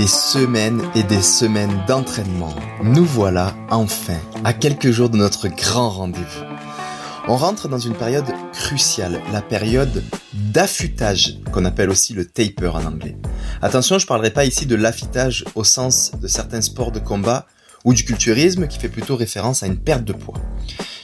[0.00, 2.56] Des semaines et des semaines d'entraînement.
[2.82, 6.44] Nous voilà enfin à quelques jours de notre grand rendez-vous.
[7.28, 8.24] On rentre dans une période
[8.54, 10.02] cruciale, la période
[10.32, 13.14] d'affûtage, qu'on appelle aussi le taper en anglais.
[13.60, 17.46] Attention, je ne parlerai pas ici de l'affûtage au sens de certains sports de combat
[17.84, 20.40] ou du culturisme qui fait plutôt référence à une perte de poids.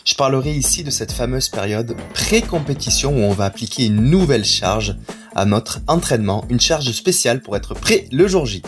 [0.06, 4.96] Je parlerai ici de cette fameuse période pré-compétition où on va appliquer une nouvelle charge
[5.34, 8.62] à notre entraînement, une charge spéciale pour être prêt le jour J.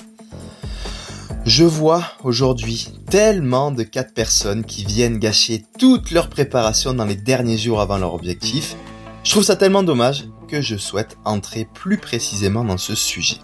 [1.49, 7.07] Je vois aujourd'hui tellement de cas de personnes qui viennent gâcher toute leur préparation dans
[7.07, 8.77] les derniers jours avant leur objectif.
[9.25, 13.39] Je trouve ça tellement dommage que je souhaite entrer plus précisément dans ce sujet.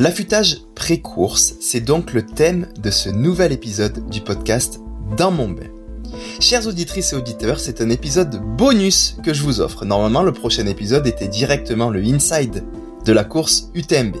[0.00, 4.80] L'affûtage pré-course, c'est donc le thème de ce nouvel épisode du podcast
[5.16, 5.70] Dans mon bain.
[6.40, 9.84] Chères auditrices et auditeurs, c'est un épisode bonus que je vous offre.
[9.84, 12.64] Normalement, le prochain épisode était directement le inside
[13.04, 14.16] de la course UTMB.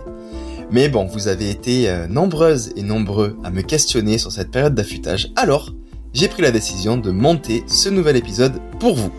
[0.70, 4.74] Mais bon, vous avez été euh, nombreuses et nombreux à me questionner sur cette période
[4.74, 5.72] d'affûtage, alors
[6.12, 9.10] j'ai pris la décision de monter ce nouvel épisode pour vous.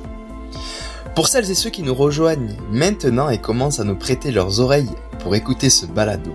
[1.15, 4.91] Pour celles et ceux qui nous rejoignent maintenant et commencent à nous prêter leurs oreilles
[5.19, 6.31] pour écouter ce balado,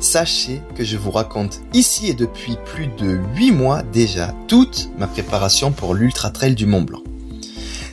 [0.00, 5.06] sachez que je vous raconte ici et depuis plus de 8 mois déjà toute ma
[5.06, 7.02] préparation pour l'Ultra Trail du Mont Blanc.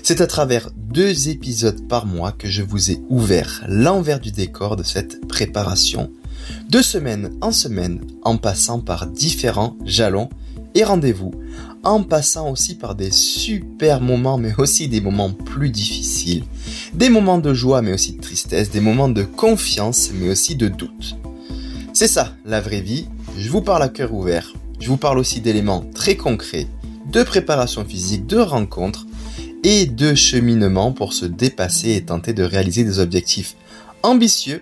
[0.03, 4.75] C'est à travers deux épisodes par mois que je vous ai ouvert l'envers du décor
[4.75, 6.11] de cette préparation
[6.69, 10.29] de semaine en semaine, en passant par différents jalons
[10.75, 11.31] et rendez-vous,
[11.83, 16.43] en passant aussi par des super moments, mais aussi des moments plus difficiles,
[16.93, 20.67] des moments de joie, mais aussi de tristesse, des moments de confiance, mais aussi de
[20.67, 21.17] doute.
[21.93, 23.07] C'est ça, la vraie vie.
[23.37, 24.53] Je vous parle à cœur ouvert.
[24.79, 26.67] Je vous parle aussi d'éléments très concrets,
[27.11, 29.05] de préparation physique, de rencontres
[29.63, 33.55] et de cheminement pour se dépasser et tenter de réaliser des objectifs
[34.03, 34.61] ambitieux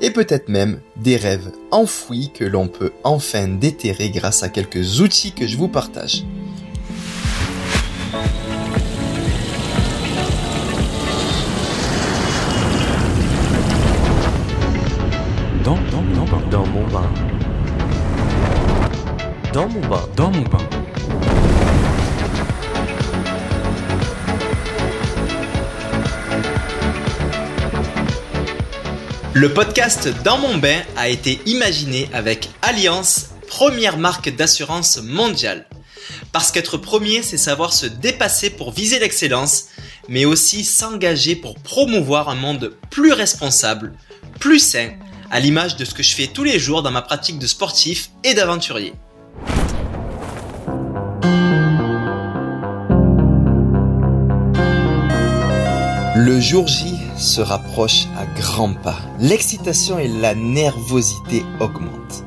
[0.00, 5.32] et peut-être même des rêves enfouis que l'on peut enfin déterrer grâce à quelques outils
[5.32, 6.24] que je vous partage.
[15.64, 17.10] Dans, dans, dans, dans mon bain.
[19.52, 20.08] Dans mon bain.
[20.16, 20.79] Dans mon bain.
[29.32, 35.66] Le podcast Dans mon bain a été imaginé avec Alliance, première marque d'assurance mondiale.
[36.32, 39.66] Parce qu'être premier, c'est savoir se dépasser pour viser l'excellence,
[40.08, 43.92] mais aussi s'engager pour promouvoir un monde plus responsable,
[44.40, 44.90] plus sain,
[45.30, 48.10] à l'image de ce que je fais tous les jours dans ma pratique de sportif
[48.24, 48.94] et d'aventurier.
[56.16, 58.98] Le jour J se rapproche à grands pas.
[59.20, 62.24] L'excitation et la nervosité augmentent.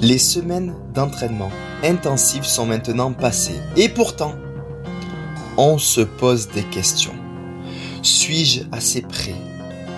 [0.00, 1.50] Les semaines d'entraînement
[1.84, 3.60] intensif sont maintenant passées.
[3.76, 4.34] Et pourtant,
[5.56, 7.14] on se pose des questions.
[8.02, 9.34] Suis-je assez prêt?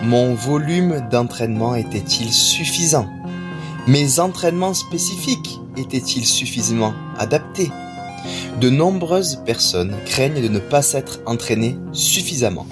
[0.02, 3.08] Mon volume d'entraînement était-il suffisant?
[3.86, 7.70] Mes entraînements spécifiques étaient-ils suffisamment adaptés?
[8.60, 12.66] De nombreuses personnes craignent de ne pas s'être entraînées suffisamment.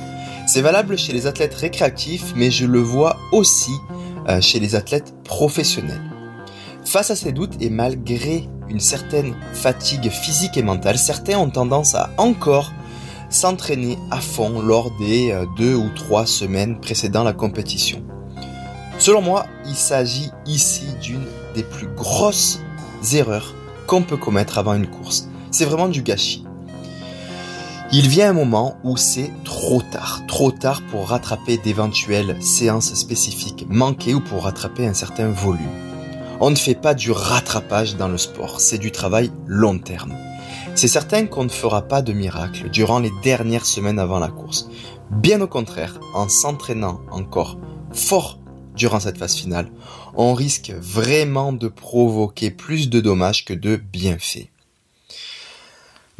[0.46, 3.72] C'est valable chez les athlètes récréatifs, mais je le vois aussi
[4.28, 6.02] euh, chez les athlètes professionnels.
[6.84, 11.94] Face à ces doutes et malgré une certaine fatigue physique et mentale, certains ont tendance
[11.94, 12.72] à encore
[13.28, 18.02] s'entraîner à fond lors des euh, deux ou trois semaines précédant la compétition.
[18.98, 21.24] Selon moi, il s'agit ici d'une
[21.54, 22.60] des plus grosses
[23.12, 23.54] erreurs
[23.86, 25.28] qu'on peut commettre avant une course.
[25.50, 26.44] C'est vraiment du gâchis.
[27.92, 33.66] Il vient un moment où c'est trop tard, trop tard pour rattraper d'éventuelles séances spécifiques
[33.68, 35.66] manquées ou pour rattraper un certain volume.
[36.38, 40.14] On ne fait pas du rattrapage dans le sport, c'est du travail long terme.
[40.76, 44.68] C'est certain qu'on ne fera pas de miracle durant les dernières semaines avant la course.
[45.10, 47.58] Bien au contraire, en s'entraînant encore
[47.92, 48.38] fort
[48.76, 49.68] durant cette phase finale,
[50.14, 54.48] on risque vraiment de provoquer plus de dommages que de bienfaits.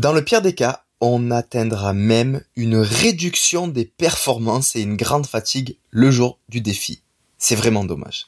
[0.00, 5.26] Dans le pire des cas, on atteindra même une réduction des performances et une grande
[5.26, 7.02] fatigue le jour du défi.
[7.38, 8.26] C'est vraiment dommage.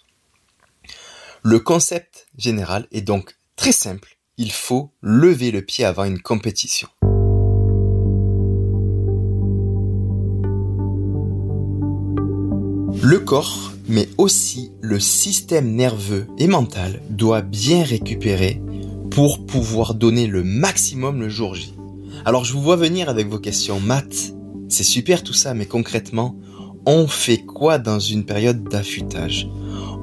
[1.42, 4.16] Le concept général est donc très simple.
[4.38, 6.88] Il faut lever le pied avant une compétition.
[13.02, 18.62] Le corps, mais aussi le système nerveux et mental doit bien récupérer
[19.10, 21.74] pour pouvoir donner le maximum le jour J.
[22.24, 23.80] Alors je vous vois venir avec vos questions.
[23.80, 24.32] Matt,
[24.68, 26.36] c'est super tout ça, mais concrètement,
[26.86, 29.48] on fait quoi dans une période d'affûtage?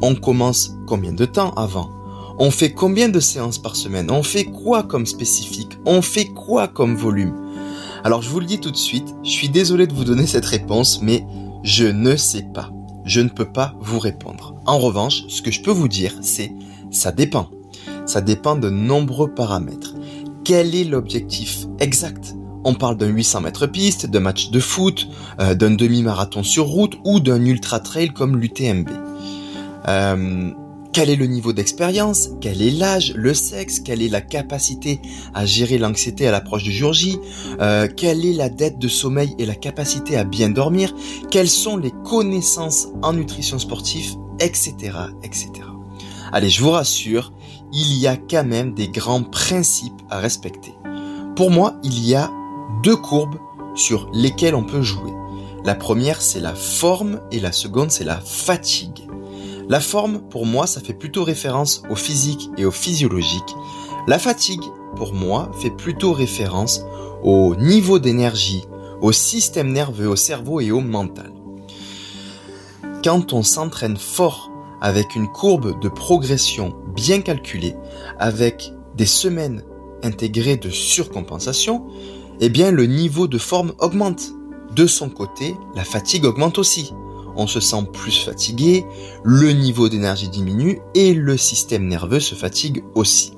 [0.02, 1.90] On commence combien de temps avant?
[2.38, 4.12] On fait combien de séances par semaine?
[4.12, 5.78] On fait quoi comme spécifique?
[5.86, 7.36] On fait quoi comme volume?
[8.04, 10.46] Alors je vous le dis tout de suite, je suis désolé de vous donner cette
[10.46, 11.26] réponse, mais
[11.64, 12.70] je ne sais pas.
[13.06, 14.56] Je ne peux pas vous répondre.
[14.66, 16.52] En revanche, ce que je peux vous dire, c'est
[16.92, 17.50] ça dépend.
[18.06, 19.96] Ça dépend de nombreux paramètres.
[20.50, 22.34] Quel est l'objectif exact?
[22.64, 25.08] On parle d'un 800 mètres piste, d'un match de foot,
[25.40, 28.90] euh, d'un demi-marathon sur route ou d'un ultra-trail comme l'UTMB.
[29.88, 30.50] Euh,
[30.92, 32.30] quel est le niveau d'expérience?
[32.42, 33.80] Quel est l'âge, le sexe?
[33.80, 35.00] Quelle est la capacité
[35.36, 37.20] à gérer l'anxiété à l'approche du jour J?
[37.62, 40.96] Euh, Quelle est la dette de sommeil et la capacité à bien dormir?
[41.30, 44.16] Quelles sont les connaissances en nutrition sportive?
[44.40, 44.74] Etc.
[45.22, 45.52] etc.
[46.32, 47.34] Allez, je vous rassure,
[47.72, 50.74] il y a quand même des grands principes à respecter.
[51.36, 52.32] Pour moi, il y a
[52.84, 53.38] deux courbes
[53.76, 55.12] sur lesquelles on peut jouer.
[55.64, 59.08] La première, c'est la forme et la seconde, c'est la fatigue.
[59.68, 63.56] La forme, pour moi, ça fait plutôt référence au physique et au physiologique.
[64.08, 64.64] La fatigue,
[64.96, 66.82] pour moi, fait plutôt référence
[67.24, 68.64] au niveau d'énergie,
[69.02, 71.32] au système nerveux, au cerveau et au mental.
[73.04, 74.50] Quand on s'entraîne fort
[74.82, 77.76] avec une courbe de progression bien calculée,
[78.18, 79.64] avec des semaines
[80.04, 81.88] intégrées de surcompensation,
[82.40, 84.32] eh bien le niveau de forme augmente.
[84.76, 86.94] De son côté, la fatigue augmente aussi.
[87.36, 88.86] On se sent plus fatigué,
[89.24, 93.34] le niveau d'énergie diminue et le système nerveux se fatigue aussi.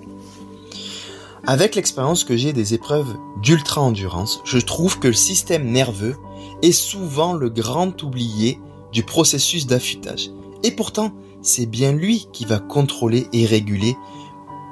[1.47, 6.15] Avec l'expérience que j'ai des épreuves d'ultra-endurance, je trouve que le système nerveux
[6.61, 8.59] est souvent le grand oublié
[8.91, 10.29] du processus d'affûtage.
[10.63, 13.95] Et pourtant, c'est bien lui qui va contrôler et réguler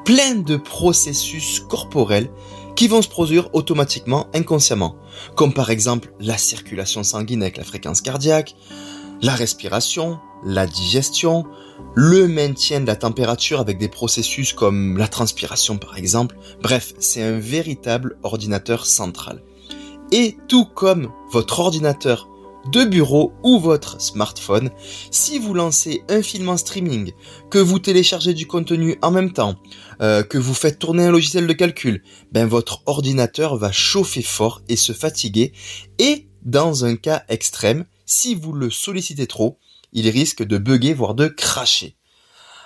[0.06, 2.32] plein de processus corporels
[2.76, 4.96] qui vont se produire automatiquement inconsciemment,
[5.36, 8.56] comme par exemple la circulation sanguine avec la fréquence cardiaque,
[9.22, 11.46] la respiration, la digestion,
[11.96, 16.38] le maintien de la température avec des processus comme la transpiration par exemple.
[16.62, 19.44] Bref, c'est un véritable ordinateur central.
[20.12, 22.30] Et tout comme votre ordinateur
[22.68, 24.70] de bureau ou votre smartphone,
[25.12, 27.12] si vous lancez un film en streaming,
[27.50, 29.56] que vous téléchargez du contenu en même temps,
[30.02, 34.62] euh, que vous faites tourner un logiciel de calcul, ben votre ordinateur va chauffer fort
[34.70, 35.54] et se fatiguer
[35.98, 39.58] et dans un cas extrême, si vous le sollicitez trop,
[39.94, 41.96] il risque de bugger voire de cracher.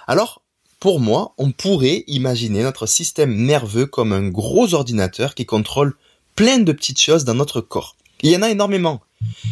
[0.07, 0.43] Alors,
[0.79, 5.95] pour moi, on pourrait imaginer notre système nerveux comme un gros ordinateur qui contrôle
[6.35, 7.95] plein de petites choses dans notre corps.
[8.21, 9.01] Il y en a énormément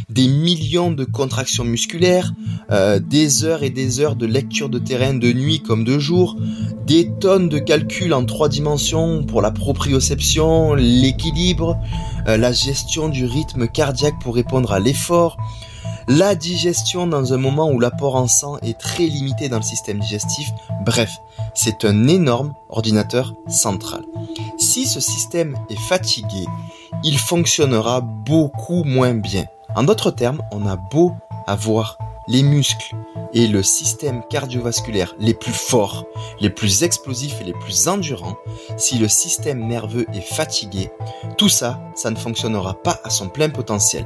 [0.09, 2.33] des millions de contractions musculaires,
[2.71, 6.35] euh, des heures et des heures de lecture de terrain de nuit comme de jour,
[6.85, 11.77] des tonnes de calculs en trois dimensions pour la proprioception, l'équilibre,
[12.27, 15.37] euh, la gestion du rythme cardiaque pour répondre à l'effort,
[16.07, 19.99] la digestion dans un moment où l'apport en sang est très limité dans le système
[19.99, 20.49] digestif.
[20.85, 21.11] Bref,
[21.53, 24.03] c'est un énorme ordinateur central.
[24.57, 26.45] Si ce système est fatigué,
[27.03, 29.45] il fonctionnera beaucoup moins bien.
[29.75, 31.13] En d'autres termes, on a beau
[31.47, 31.97] avoir
[32.27, 32.95] les muscles
[33.33, 36.05] et le système cardiovasculaire les plus forts,
[36.39, 38.37] les plus explosifs et les plus endurants,
[38.77, 40.91] si le système nerveux est fatigué,
[41.37, 44.05] tout ça, ça ne fonctionnera pas à son plein potentiel.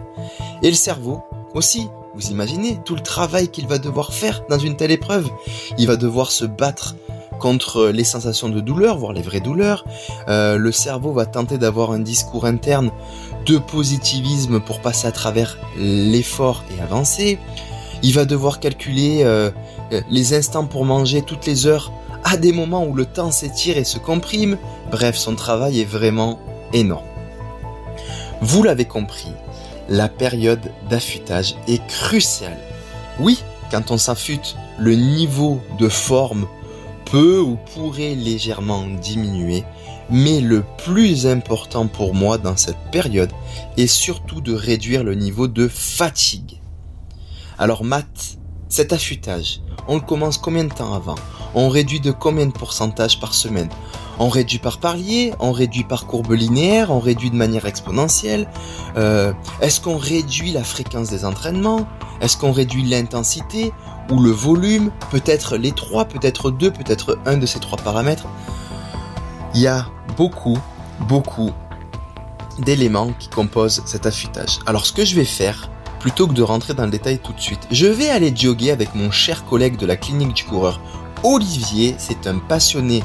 [0.62, 1.24] Et le cerveau
[1.54, 5.30] aussi, vous imaginez tout le travail qu'il va devoir faire dans une telle épreuve.
[5.78, 6.96] Il va devoir se battre
[7.40, 9.86] contre les sensations de douleur, voire les vraies douleurs.
[10.28, 12.92] Euh, le cerveau va tenter d'avoir un discours interne
[13.46, 17.40] de positivisme pour passer à travers l'effort et avancer.
[18.04, 19.52] Il va devoir calculer euh,
[20.10, 21.92] les instants pour manger toutes les heures
[22.24, 24.58] à des moments où le temps s'étire et se comprime.
[24.92, 26.40] Bref, son travail est vraiment
[26.74, 27.06] énorme.
[28.42, 29.32] Vous l'avez compris,
[29.90, 32.58] la période d'affûtage est cruciale.
[33.20, 36.48] Oui, quand on s'affûte, le niveau de forme
[37.06, 39.64] peut ou pourrait légèrement diminuer,
[40.10, 43.32] mais le plus important pour moi dans cette période
[43.78, 46.62] est surtout de réduire le niveau de fatigue.
[47.58, 48.38] Alors Matt,
[48.70, 51.16] cet affûtage, on le commence combien de temps avant?
[51.54, 53.70] On réduit de combien de pourcentage par semaine?
[54.20, 55.34] On réduit par palier?
[55.40, 56.92] On réduit par courbe linéaire?
[56.92, 58.48] On réduit de manière exponentielle?
[58.98, 61.88] Euh, Est-ce qu'on réduit la fréquence des entraînements?
[62.22, 63.72] Est-ce qu'on réduit l'intensité
[64.12, 64.92] ou le volume?
[65.12, 68.28] Peut-être les trois, peut-être deux, peut-être un de ces trois paramètres.
[69.54, 70.58] Y a beaucoup,
[71.02, 71.52] beaucoup
[72.60, 74.60] d'éléments qui composent cet affûtage.
[74.66, 75.70] Alors ce que je vais faire,
[76.00, 78.96] plutôt que de rentrer dans le détail tout de suite, je vais aller jogger avec
[78.96, 80.80] mon cher collègue de la clinique du coureur,
[81.24, 81.96] Olivier.
[81.98, 83.04] C'est un passionné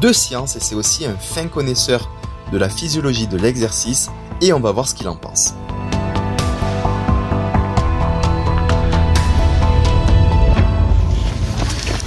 [0.00, 2.10] de science et c'est aussi un fin connaisseur
[2.52, 5.54] de la physiologie de l'exercice et on va voir ce qu'il en pense.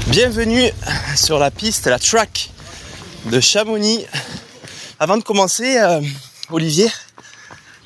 [0.08, 0.70] Bienvenue
[1.16, 2.52] sur la piste, la track
[3.26, 4.06] de Chamonix.
[5.00, 6.02] Avant de commencer, euh,
[6.50, 6.90] Olivier,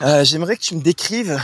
[0.01, 1.39] euh, j'aimerais que tu me décrives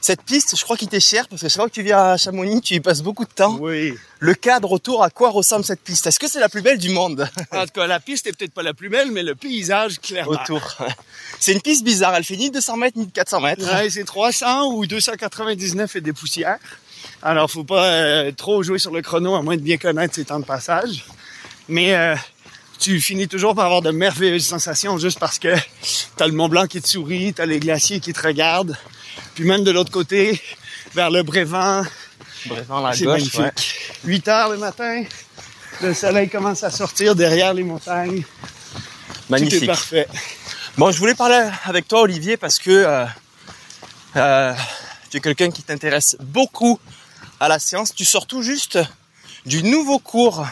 [0.00, 0.56] cette piste.
[0.56, 2.74] Je crois qu'il t'est cher parce que chaque fois que tu viens à Chamonix, tu
[2.74, 3.56] y passes beaucoup de temps.
[3.60, 3.94] Oui.
[4.18, 6.06] Le cadre autour, à quoi ressemble cette piste?
[6.06, 7.28] Est-ce que c'est la plus belle du monde?
[7.52, 10.32] En tout cas, la piste est peut-être pas la plus belle, mais le paysage, clairement.
[10.32, 10.76] autour
[11.38, 12.14] C'est une piste bizarre.
[12.14, 13.74] Elle fait ni 200 mètres ni 400 mètres.
[13.74, 16.58] Ouais, c'est 300 ou 299 et des poussières.
[17.22, 20.24] Alors, faut pas euh, trop jouer sur le chrono, à moins de bien connaître ses
[20.24, 21.04] temps de passage.
[21.68, 22.14] Mais euh,
[22.80, 25.54] tu finis toujours par avoir de merveilleuses sensations juste parce que
[26.16, 28.76] t'as le Mont Blanc qui te sourit, t'as les glaciers qui te regardent.
[29.34, 30.40] Puis même de l'autre côté,
[30.94, 31.82] vers le Brévent,
[32.46, 33.40] Brévent, la c'est gauche, magnifique.
[33.40, 33.52] ouais.
[34.04, 35.04] 8 heures le matin,
[35.82, 38.22] le soleil commence à sortir derrière les montagnes.
[38.22, 39.66] Tout est Magnifique.
[39.66, 40.08] parfait.
[40.78, 43.04] Bon, je voulais parler avec toi, Olivier, parce que euh,
[44.16, 44.54] euh,
[45.10, 46.80] tu es quelqu'un qui t'intéresse beaucoup
[47.38, 47.94] à la science.
[47.94, 48.78] Tu sors tout juste
[49.46, 50.46] du nouveau cours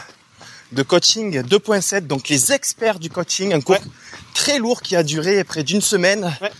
[0.71, 3.81] de coaching 2.7, donc les experts du coaching, un cours Ouais.
[4.33, 6.51] très lourd qui a duré près d'une semaine, Ouais.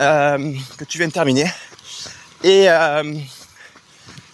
[0.00, 1.46] euh, que tu viens de terminer.
[2.42, 3.14] Et euh,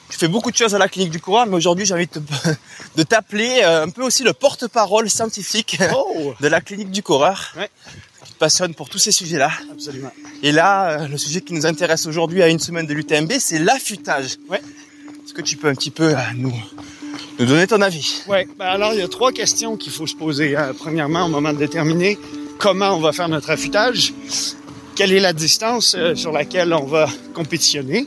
[0.08, 2.08] tu fais beaucoup de choses à la clinique du coureur, mais aujourd'hui j'ai envie
[2.96, 6.34] de t'appeler euh, un peu aussi le porte-parole scientifique Oh!
[6.40, 7.52] de la clinique du coureur.
[7.56, 7.70] Ouais.
[8.26, 9.50] Tu te passionnes pour tous ces sujets-là.
[9.70, 10.12] Absolument.
[10.42, 13.58] Et là, euh, le sujet qui nous intéresse aujourd'hui à une semaine de l'UTMB, c'est
[13.58, 14.36] l'affûtage.
[14.48, 14.60] Ouais.
[15.24, 16.52] Est-ce que tu peux un petit peu nous,
[17.38, 20.14] nous donner ton avis Ouais, ben alors il y a trois questions qu'il faut se
[20.14, 20.56] poser.
[20.56, 22.18] Euh, premièrement, au moment de déterminer
[22.58, 24.12] comment on va faire notre affûtage,
[24.94, 28.06] quelle est la distance euh, sur laquelle on va compétitionner,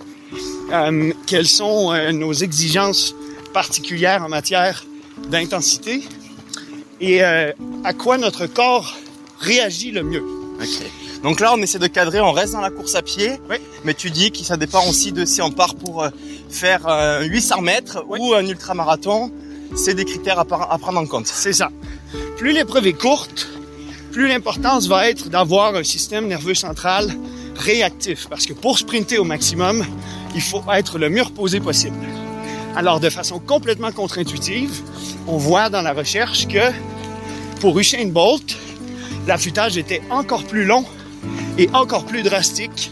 [0.72, 3.14] Euh, quelles sont euh, nos exigences
[3.54, 4.86] particulières en matière
[5.30, 6.02] d'intensité?
[7.02, 8.96] Et à quoi notre corps
[9.40, 10.24] réagit le mieux?
[10.62, 11.03] Ok.
[11.24, 13.40] Donc là, on essaie de cadrer, on reste dans la course à pied.
[13.50, 13.56] Oui.
[13.86, 16.10] Mais tu dis que ça dépend aussi de si on part pour euh,
[16.50, 18.20] faire euh, 800 mètres Oui.
[18.22, 19.32] ou un ultramarathon.
[19.76, 21.28] C'est des critères à prendre en compte.
[21.28, 21.72] C'est ça.
[22.38, 23.48] Plus l'épreuve est courte,
[24.12, 27.10] plus l'importance va être d'avoir un système nerveux central
[27.56, 28.28] réactif.
[28.30, 29.84] Parce que pour sprinter au maximum,
[30.36, 31.96] il faut être le mieux reposé possible.
[32.76, 34.82] Alors, de façon complètement contre-intuitive,
[35.28, 36.72] on voit dans la recherche que
[37.62, 38.58] pour Usain Bolt,
[39.26, 40.86] l'affûtage était encore plus long
[41.58, 42.92] et encore plus drastique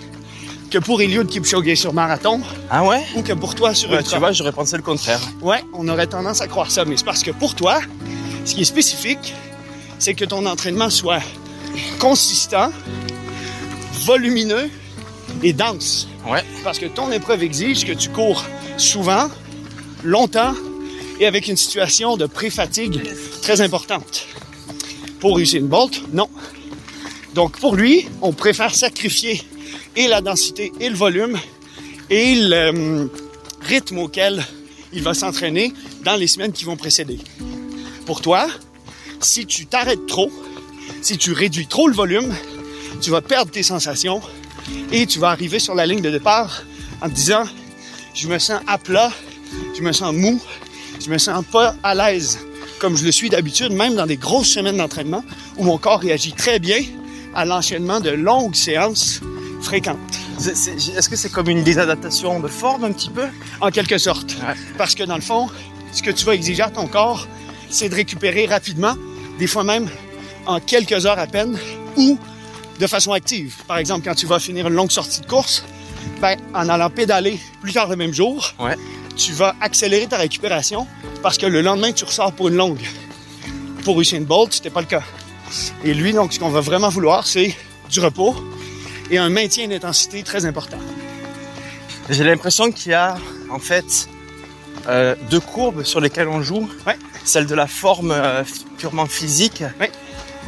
[0.69, 3.03] que pour Eliud Kipchoge sur marathon Ah ouais?
[3.15, 4.13] Ou que pour toi sur Ouais, ultra.
[4.13, 5.19] Tu vois, j'aurais pensé le contraire.
[5.41, 7.81] Ouais, on aurait tendance à croire ça, mais c'est parce que pour toi,
[8.45, 9.33] ce qui est spécifique,
[9.99, 11.21] c'est que ton entraînement soit
[11.99, 12.71] consistant,
[14.05, 14.69] volumineux
[15.43, 16.07] et dense.
[16.27, 16.43] Ouais.
[16.63, 18.43] Parce que ton épreuve exige que tu cours
[18.77, 19.27] souvent,
[20.03, 20.53] longtemps
[21.19, 23.01] et avec une situation de pré-fatigue
[23.41, 24.25] très importante.
[25.19, 26.29] Pour Usain Bolt, non.
[27.33, 29.41] Donc pour lui, on préfère sacrifier
[29.95, 31.37] et la densité et le volume
[32.09, 33.07] et le euh,
[33.61, 34.45] rythme auquel
[34.91, 35.73] il va s'entraîner
[36.03, 37.19] dans les semaines qui vont précéder.
[38.05, 38.47] Pour toi,
[39.21, 40.31] si tu t'arrêtes trop,
[41.01, 42.33] si tu réduis trop le volume,
[43.01, 44.21] tu vas perdre tes sensations
[44.91, 46.63] et tu vas arriver sur la ligne de départ
[47.01, 47.43] en te disant
[48.13, 49.11] je me sens à plat,
[49.77, 50.41] je me sens mou,
[50.99, 52.39] je me sens pas à l'aise
[52.79, 55.23] comme je le suis d'habitude, même dans des grosses semaines d'entraînement
[55.57, 56.81] où mon corps réagit très bien
[57.35, 59.21] à l'enchaînement de longues séances
[59.61, 59.97] fréquentes.
[60.39, 63.25] Est-ce que c'est comme une désadaptation de forme un petit peu?
[63.61, 64.31] En quelque sorte.
[64.41, 64.55] Ouais.
[64.77, 65.47] Parce que dans le fond,
[65.91, 67.27] ce que tu vas exiger à ton corps,
[67.69, 68.95] c'est de récupérer rapidement,
[69.39, 69.87] des fois même
[70.45, 71.57] en quelques heures à peine,
[71.95, 72.17] ou
[72.79, 73.55] de façon active.
[73.67, 75.63] Par exemple, quand tu vas finir une longue sortie de course,
[76.19, 78.75] ben, en allant pédaler plus tard le même jour, Ouais.
[79.15, 80.87] tu vas accélérer ta récupération
[81.21, 82.81] parce que le lendemain, tu ressors pour une longue.
[83.83, 85.03] Pour Usain Bolt, c'était pas le cas.
[85.83, 87.55] Et lui, donc, ce qu'on va vraiment vouloir, c'est
[87.89, 88.35] du repos
[89.09, 90.77] et un maintien d'intensité très important.
[92.09, 93.17] J'ai l'impression qu'il y a
[93.49, 94.07] en fait
[94.87, 96.69] euh, deux courbes sur lesquelles on joue.
[96.87, 96.97] Ouais.
[97.23, 98.43] Celle de la forme euh,
[98.77, 99.91] purement physique Ouais.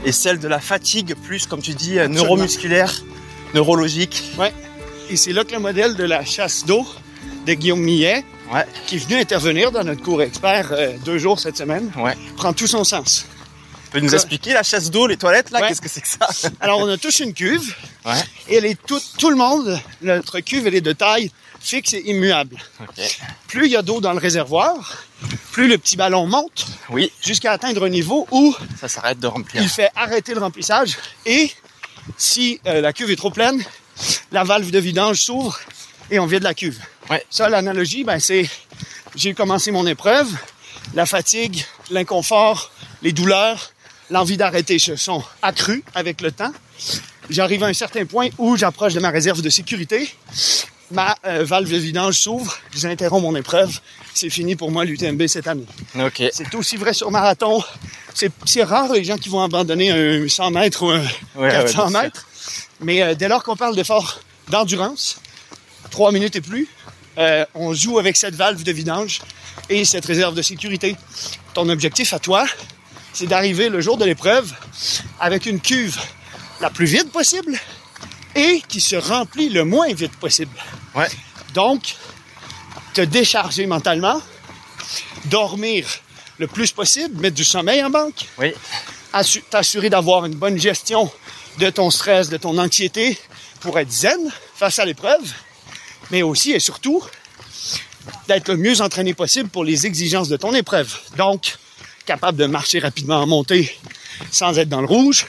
[0.06, 2.94] et celle de la fatigue plus, comme tu dis, euh, neuromusculaire,
[3.54, 4.24] neurologique.
[5.10, 6.86] Et c'est là que le modèle de la chasse d'eau
[7.46, 8.66] de Guillaume Millet, Ouais.
[8.88, 12.16] qui est venu intervenir dans notre cours expert euh, deux jours cette semaine, Ouais.
[12.38, 13.26] prend tout son sens.
[13.94, 15.62] Tu peux nous expliquer la chasse d'eau, les toilettes là?
[15.62, 15.68] Ouais.
[15.68, 16.28] Qu'est-ce que c'est que ça?
[16.60, 18.14] Alors, on a tous une cuve, Ouais.
[18.50, 21.32] et elle est tout, tout le monde, notre cuve, elle est de taille
[21.62, 22.58] fixe et immuable.
[22.82, 23.00] Ok.
[23.48, 25.04] Plus il y a d'eau dans le réservoir,
[25.52, 29.62] plus le petit ballon monte Oui, jusqu'à atteindre un niveau où ça s'arrête de remplir.
[29.62, 31.52] il fait arrêter le remplissage et
[32.18, 33.64] si euh, la cuve est trop pleine,
[34.32, 35.58] la valve de vidange s'ouvre
[36.12, 36.80] et on vide la cuve.
[37.12, 37.24] Ouais.
[37.30, 38.50] Ça, l'analogie, ben, c'est
[39.16, 40.28] j'ai commencé mon épreuve,
[40.96, 42.72] la fatigue, l'inconfort,
[43.04, 43.72] les douleurs,
[44.10, 46.52] l'envie d'arrêter se sont accrues avec le temps.
[47.30, 50.10] J'arrive à un certain point où j'approche de ma réserve de sécurité,
[50.92, 53.80] ma euh, valve de vidange s'ouvre, j'interromps mon épreuve.
[54.14, 55.66] C'est fini pour moi l'UTMB cette année.
[56.00, 56.22] Ok.
[56.34, 57.64] C'est aussi vrai sur marathon.
[58.46, 61.02] C'est rare les gens qui vont abandonner un 100 mètres ou un
[61.36, 61.90] Ouais, 400 ouais, bien sûr.
[61.90, 62.28] mètres.
[62.82, 64.20] Mais euh, dès lors qu'on parle d'effort
[64.50, 65.18] d'endurance,
[65.90, 66.68] 3 minutes et plus,
[67.18, 69.22] euh, on joue avec cette valve de vidange
[69.70, 70.96] et cette réserve de sécurité.
[71.54, 72.46] Ton objectif à toi,
[73.13, 74.51] c'est d'arriver le jour de l'épreuve
[75.20, 75.98] avec une cuve
[76.62, 77.58] la plus vide possible
[78.36, 80.58] et qui se remplit le moins vite possible.
[80.96, 81.08] Ouais.
[81.53, 81.96] Donc,
[82.93, 84.22] te décharger mentalement,
[85.25, 85.88] dormir
[86.39, 88.53] le plus possible, mettre du sommeil en banque, Oui.
[89.50, 91.12] t'assurer d'avoir une bonne gestion
[91.60, 93.17] de ton stress, de ton anxiété
[93.60, 94.17] pour être zen
[94.55, 95.22] face à l'épreuve,
[96.10, 97.03] mais aussi et surtout
[98.27, 100.93] d'être le mieux entraîné possible pour les exigences de ton épreuve.
[101.17, 101.55] Donc,
[102.06, 103.72] capable de marcher rapidement en montée
[104.32, 105.26] sans être dans le rouge,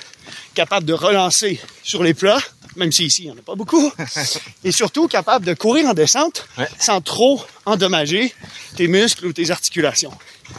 [0.54, 2.40] capable de relancer sur les plats,
[2.76, 3.93] même si ici il n'y en a pas beaucoup,
[4.64, 6.69] et surtout capable de courir en descente Ouais.
[6.78, 8.35] sans trop endommager
[8.76, 10.12] tes muscles ou tes articulations.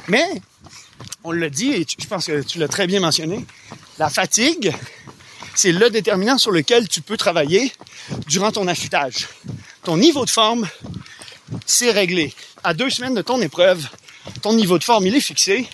[0.08, 0.26] Mais,
[1.24, 3.46] on l'a dit, et tu- je pense que tu l'as très bien mentionné,
[4.00, 4.74] la fatigue,
[5.54, 7.72] c'est le déterminant sur lequel tu peux travailler
[8.28, 9.28] durant ton affûtage.
[9.84, 10.68] Ton niveau de forme,
[11.66, 12.34] c'est réglé.
[12.64, 13.88] À deux semaines de ton épreuve,
[14.42, 15.68] ton niveau de forme, il est fixé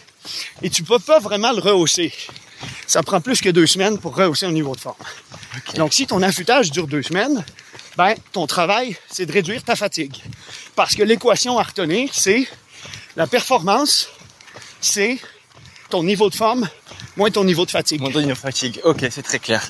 [0.61, 2.13] et tu peux pas vraiment le rehausser.
[2.87, 4.97] Ça prend plus que deux semaines pour rehausser un niveau de forme.
[5.75, 7.43] Donc, si ton affûtage dure deux semaines,
[7.97, 10.15] ben, ton travail, c'est de réduire ta fatigue.
[10.75, 12.47] Parce que l'équation à retenir, c'est
[13.15, 14.09] la performance,
[14.79, 15.17] c'est
[15.89, 16.69] ton niveau de forme
[17.17, 17.99] moins ton niveau de fatigue.
[18.01, 18.79] Mon donne fatigue.
[18.83, 19.67] Ok, c'est très clair.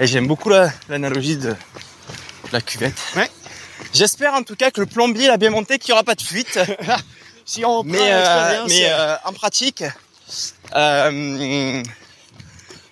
[0.00, 1.54] Et j'aime beaucoup la- l'analogie de
[2.52, 2.96] la cuvette.
[3.16, 3.30] Ouais.
[3.92, 6.22] J'espère en tout cas que le plombier l'a bien monté, qu'il n'y aura pas de
[6.22, 6.58] fuite.
[7.44, 9.84] Si on prend mais euh, mais euh, euh, en pratique,
[10.74, 11.82] euh,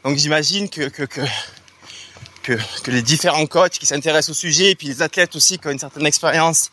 [0.05, 1.23] donc j'imagine que que, que
[2.43, 5.69] que que les différents coachs qui s'intéressent au sujet, et puis les athlètes aussi qui
[5.69, 6.71] ont une certaine expérience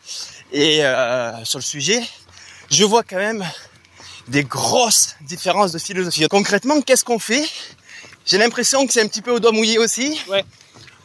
[0.52, 2.02] et euh, sur le sujet,
[2.70, 3.44] je vois quand même
[4.28, 6.26] des grosses différences de philosophie.
[6.28, 7.48] Concrètement, qu'est-ce qu'on fait?
[8.26, 10.20] J'ai l'impression que c'est un petit peu au doigt mouillé aussi.
[10.28, 10.44] Ouais.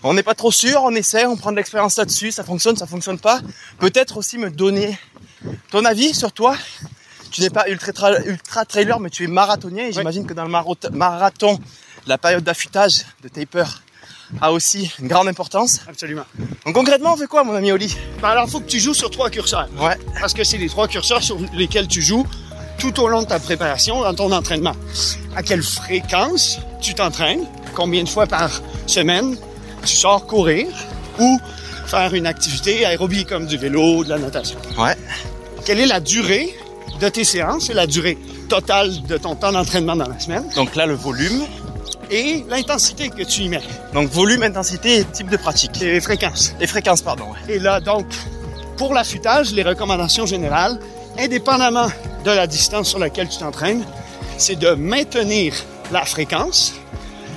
[0.04, 2.86] On n'est pas trop sûr, on essaie, on prend de l'expérience là-dessus, ça fonctionne, ça
[2.86, 3.40] fonctionne pas.
[3.80, 5.00] Peut-être aussi me donner
[5.72, 6.56] ton avis sur toi?
[7.32, 9.88] Tu n'es pas ultra, tra- ultra trailer, mais tu es marathonien.
[9.88, 10.52] Et j'imagine que dans le
[10.94, 11.60] marathon,
[12.08, 13.66] la période d'affûtage, de taper,
[14.42, 15.82] a aussi une grande importance.
[15.88, 16.24] Absolument.
[16.66, 17.96] Donc concrètement, on fait quoi, mon ami Oli?
[18.22, 19.68] Ben alors, il faut que tu joues sur trois curseurs.
[19.78, 19.98] Ouais.
[20.20, 22.26] Parce que c'est les trois curseurs sur lesquels tu joues
[22.78, 24.74] tout au long de ta préparation, dans ton entraînement.
[25.36, 28.50] À quelle fréquence tu t'entraînes, combien de fois par
[28.88, 29.38] semaine
[29.86, 30.68] tu sors courir
[31.20, 31.40] ou
[31.86, 34.58] faire une activité aérobie comme du vélo, de la natation?
[34.78, 34.96] Ouais.
[35.66, 36.56] Quelle est la durée
[37.00, 38.18] de tes séances et la durée
[38.50, 40.48] totale de ton temps d'entraînement dans la semaine?
[40.56, 41.44] Donc là, le volume.
[42.12, 45.72] et l'intensité que tu y mets, Donc volume, intensité et type de pratique.
[45.80, 46.54] les fréquences.
[46.60, 47.26] Les fréquences, pardon.
[47.50, 48.06] Et là, donc,
[48.78, 50.80] pour l'affûtage, les recommandations générales,
[51.18, 51.88] indépendamment
[52.24, 53.84] de la distance sur laquelle tu t'entraînes,
[54.38, 55.56] c'est de maintenir
[55.92, 56.74] la fréquence.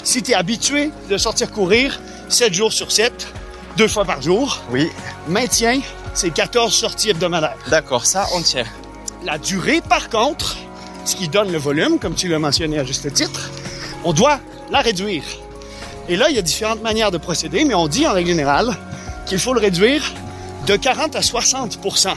[0.05, 3.27] Si tu es habitué de sortir courir 7 jours sur 7,
[3.79, 4.91] deux fois par jour, Oui.
[5.29, 5.81] maintiens
[6.18, 7.57] ces 14 sorties hebdomadaires.
[7.70, 8.64] D'accord, ça, on tient.
[9.24, 10.57] La durée, par contre,
[11.04, 13.50] ce qui donne le volume, comme tu l'as mentionné à juste titre,
[14.02, 14.40] on doit
[14.72, 15.22] la réduire.
[16.09, 18.76] Et là, il y a différentes manières de procéder, mais on dit en règle générale
[19.26, 20.02] qu'il faut le réduire
[20.66, 22.09] de 40 à 60%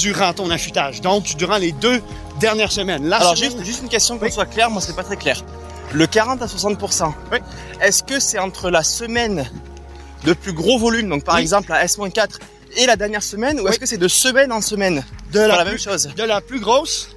[0.00, 1.00] durant ton affûtage.
[1.00, 2.00] Donc, durant les deux
[2.38, 3.08] dernières semaines.
[3.08, 5.42] La Alors semaine- juste, juste une question qu'on soit clair, moi c'est pas très clair.
[5.92, 7.38] Le 40 à 60%, Oui.
[7.80, 9.50] est-ce que c'est entre la semaine
[10.24, 11.40] de plus gros volume, donc par Oui.
[11.42, 12.38] exemple la S-4
[12.76, 15.64] et la dernière semaine, ou est-ce que c'est de semaine en semaine de la, la
[15.64, 16.08] plus, même chose.
[16.16, 17.10] de la plus grosse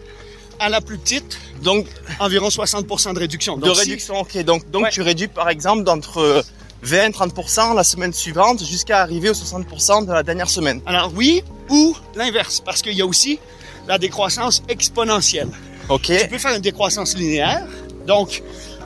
[0.60, 1.86] à la plus petite, Donc
[2.20, 3.58] environ 60 de réduction.
[3.58, 4.38] de Donc, si- réduction, ok.
[4.44, 4.90] Donc, donc Ouais.
[4.92, 6.44] tu réduis par exemple d'entre
[6.82, 10.82] 20 et 30% la semaine suivante jusqu'à arriver aux 60% de la dernière semaine.
[10.86, 13.40] alors oui, ou l'inverse, parce qu'il y a aussi
[13.88, 15.50] la décroissance exponentielle.
[15.88, 16.12] Ok.
[16.22, 17.66] Tu peux faire une décroissance linéaire.
[18.06, 18.44] Donc,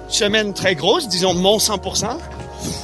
[0.09, 2.17] semaine très grosse, disons mon 100%.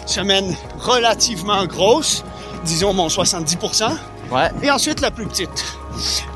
[0.07, 2.23] Semaine relativement grosse,
[2.63, 3.91] disons mon 70%.
[4.31, 4.49] Ouais.
[4.61, 5.65] Et ensuite la plus petite.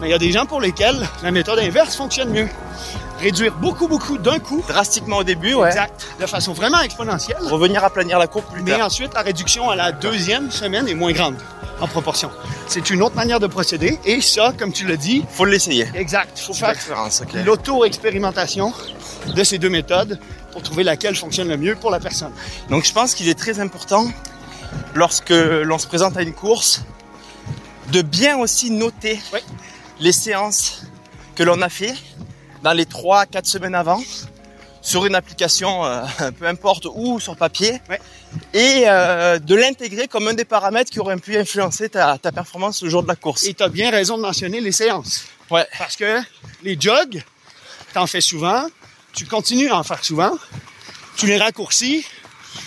[0.02, 2.48] Mais il y a des gens pour lesquels la méthode inverse fonctionne mieux.
[3.20, 4.64] Réduire beaucoup, beaucoup d'un coup.
[4.68, 5.68] Drastiquement au début, ouais.
[5.70, 6.06] Exact.
[6.20, 7.38] De façon vraiment exponentielle.
[7.42, 8.88] Revenir à planir la courbe plus Mais tard.
[8.88, 11.36] ensuite, la réduction à la deuxième semaine est moins grande
[11.80, 12.32] en proportion.
[12.68, 14.00] C'est une autre manière de procéder.
[14.06, 15.88] Et ça, comme tu l'as dit, Faut l'essayer.
[15.94, 16.38] exact.
[16.40, 16.74] Faut faire
[17.46, 18.74] l'auto-expérimentation
[19.28, 20.20] de ces deux méthodes
[20.52, 22.32] pour trouver laquelle fonctionne le mieux pour la personne.
[22.70, 24.06] Donc je pense qu'il est très important,
[24.96, 26.82] lorsque l'on se présente à une course,
[27.92, 29.40] de bien aussi noter Oui.
[30.00, 30.84] les séances
[31.36, 31.94] que l'on a fait
[32.64, 34.02] dans les 3-4 semaines avant,
[34.82, 36.04] sur une application, euh,
[36.40, 38.00] peu importe où, sur papier, Ouais.
[38.54, 42.82] et euh, de l'intégrer comme un des paramètres qui aurait pu influencer ta, ta performance
[42.84, 43.44] le jour de la course.
[43.46, 45.26] Et tu as bien raison de mentionner les séances.
[45.50, 45.68] Ouais.
[45.78, 46.20] Parce que
[46.64, 47.24] les jogs,
[47.94, 48.66] t'en fais souvent,
[49.14, 50.32] tu continues à en faire souvent,
[51.16, 52.06] tu les raccourcis,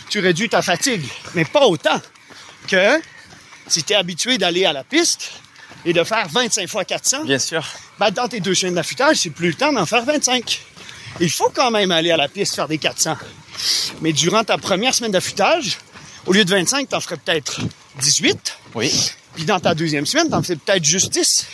[0.09, 2.01] tu réduis ta fatigue, mais pas autant
[2.69, 3.01] que
[3.69, 5.31] si tu es habitué d'aller à la piste
[5.85, 7.65] et de faire 25 fois 400, Bien sûr.
[7.99, 10.61] ben, dans tes deux chaînes d'affûtage, c'est plus le temps d'en faire 25.
[11.21, 13.17] Il faut quand même aller à la piste faire des 400.
[14.03, 15.79] Mais durant ta première semaine d'affûtage,
[16.27, 17.61] au lieu de 25, t'en ferais peut-être
[18.01, 18.37] 18.
[18.75, 18.93] Oui.
[19.35, 21.47] Puis dans ta deuxième semaine, t'en fais peut-être juste 10.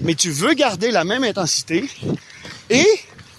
[0.00, 1.84] Mais tu veux garder la même intensité
[2.70, 2.86] et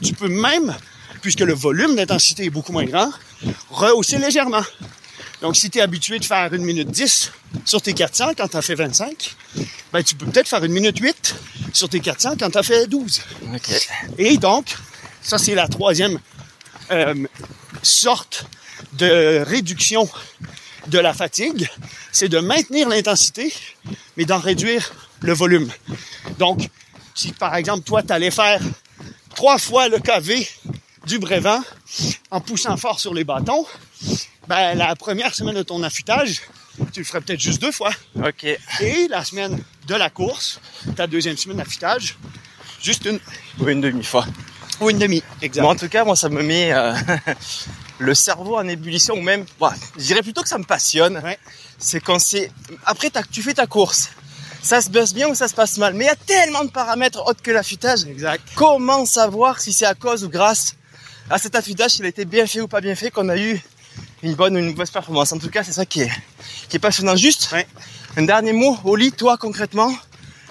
[0.04, 0.76] tu peux même,
[1.22, 3.12] puisque le volume d'intensité est beaucoup moins grand,
[3.70, 4.64] rehausser légèrement.
[5.42, 7.32] Donc, si tu es habitué de faire une minute 10
[7.66, 9.36] sur tes 400 quand tu as fait 25,
[9.92, 11.36] ben, tu peux peut-être faire une minute 8
[11.74, 13.22] sur tes 400 quand tu as fait 12.
[13.54, 13.90] Ok.
[14.20, 14.76] Et donc,
[15.22, 16.20] ça c'est la troisième
[16.92, 17.16] euh,
[17.82, 18.46] sorte
[18.94, 20.08] de réduction
[20.88, 21.70] de la fatigue,
[22.12, 23.54] c'est de maintenir l'intensité,
[24.18, 25.72] mais d'en réduire le volume.
[26.38, 26.70] Donc,
[27.16, 28.62] si par exemple, toi, tu allais faire
[29.36, 30.48] trois fois le KV
[31.06, 31.62] du Brévent
[32.30, 33.66] en poussant fort sur les bâtons,
[34.48, 36.42] ben, la première semaine de ton affûtage,
[36.94, 37.92] tu le ferais peut-être juste deux fois.
[38.16, 38.44] Ok.
[38.44, 40.60] Et la semaine de la course,
[40.96, 42.18] ta deuxième semaine d'affûtage,
[42.82, 43.20] juste une
[43.60, 44.26] Ou une demi-fois.
[44.80, 45.24] ou une demi.
[45.42, 45.64] Exact.
[45.64, 46.94] Bon, en tout cas, moi, ça me met euh,
[48.00, 51.18] le cerveau en ébullition, ou même, ouais, je dirais plutôt que ça me passionne.
[51.24, 51.38] Ouais.
[51.78, 52.52] C'est quand c'est...
[52.86, 54.10] Après, tu fais ta course.
[54.64, 55.96] Ça se passe bien ou ça se passe mal.
[55.96, 58.04] Mais il y a tellement de paramètres autres que l'affûtage.
[58.06, 58.44] Exact.
[58.54, 60.76] Comment savoir si c'est à cause ou grâce
[61.32, 63.60] à cet affûtage, s'il a été bien fait ou pas bien fait, qu'on a eu
[64.24, 65.32] une bonne ou une mauvaise performance.
[65.34, 66.12] En tout cas, c'est ça qui est,
[66.70, 67.16] qui est passionnant.
[67.16, 67.68] Juste, Ouais.
[68.18, 69.92] un dernier mot, Oli, toi concrètement,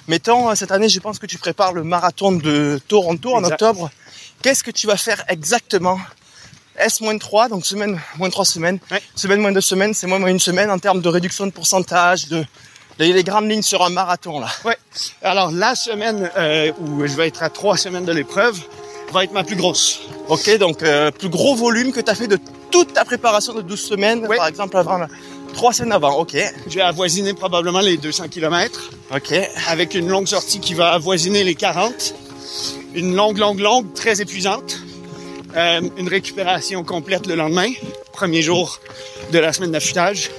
[0.09, 3.91] mettons, euh, cette année, je pense que tu prépares le marathon de Toronto en octobre.
[4.43, 5.99] Qu'est-ce que tu vas faire exactement?
[6.79, 8.79] S-3, donc semaine, moins 3 semaines.
[8.91, 9.03] Ouais.
[9.15, 12.29] Semaine, moins 2 semaines, c'est moins, moins une semaine en termes de réduction de pourcentage,
[12.29, 12.43] de,
[12.99, 14.49] les, les grandes lignes sur un marathon, là.
[14.65, 14.79] Ouais.
[15.23, 18.59] Alors, la semaine euh, où je vais être à trois semaines de l'épreuve
[19.13, 20.01] va être ma plus grosse.
[20.29, 22.39] Ok, donc euh, plus gros volume que tu as fait de
[22.71, 25.09] toute ta préparation de 12 semaines, par exemple avant la-
[25.55, 26.17] trois semaines avant.
[26.19, 26.37] Ok,
[26.69, 29.35] Je vais avoisiner probablement les 200 km ok,
[29.69, 32.15] avec une longue sortie qui va avoisiner les 40.
[32.95, 34.79] Une longue, longue, longue, très épuisante.
[35.57, 37.71] Euh, une récupération complète le lendemain,
[38.13, 38.79] premier jour
[39.33, 40.31] de la semaine d'affûtage.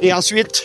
[0.00, 0.64] Et ensuite,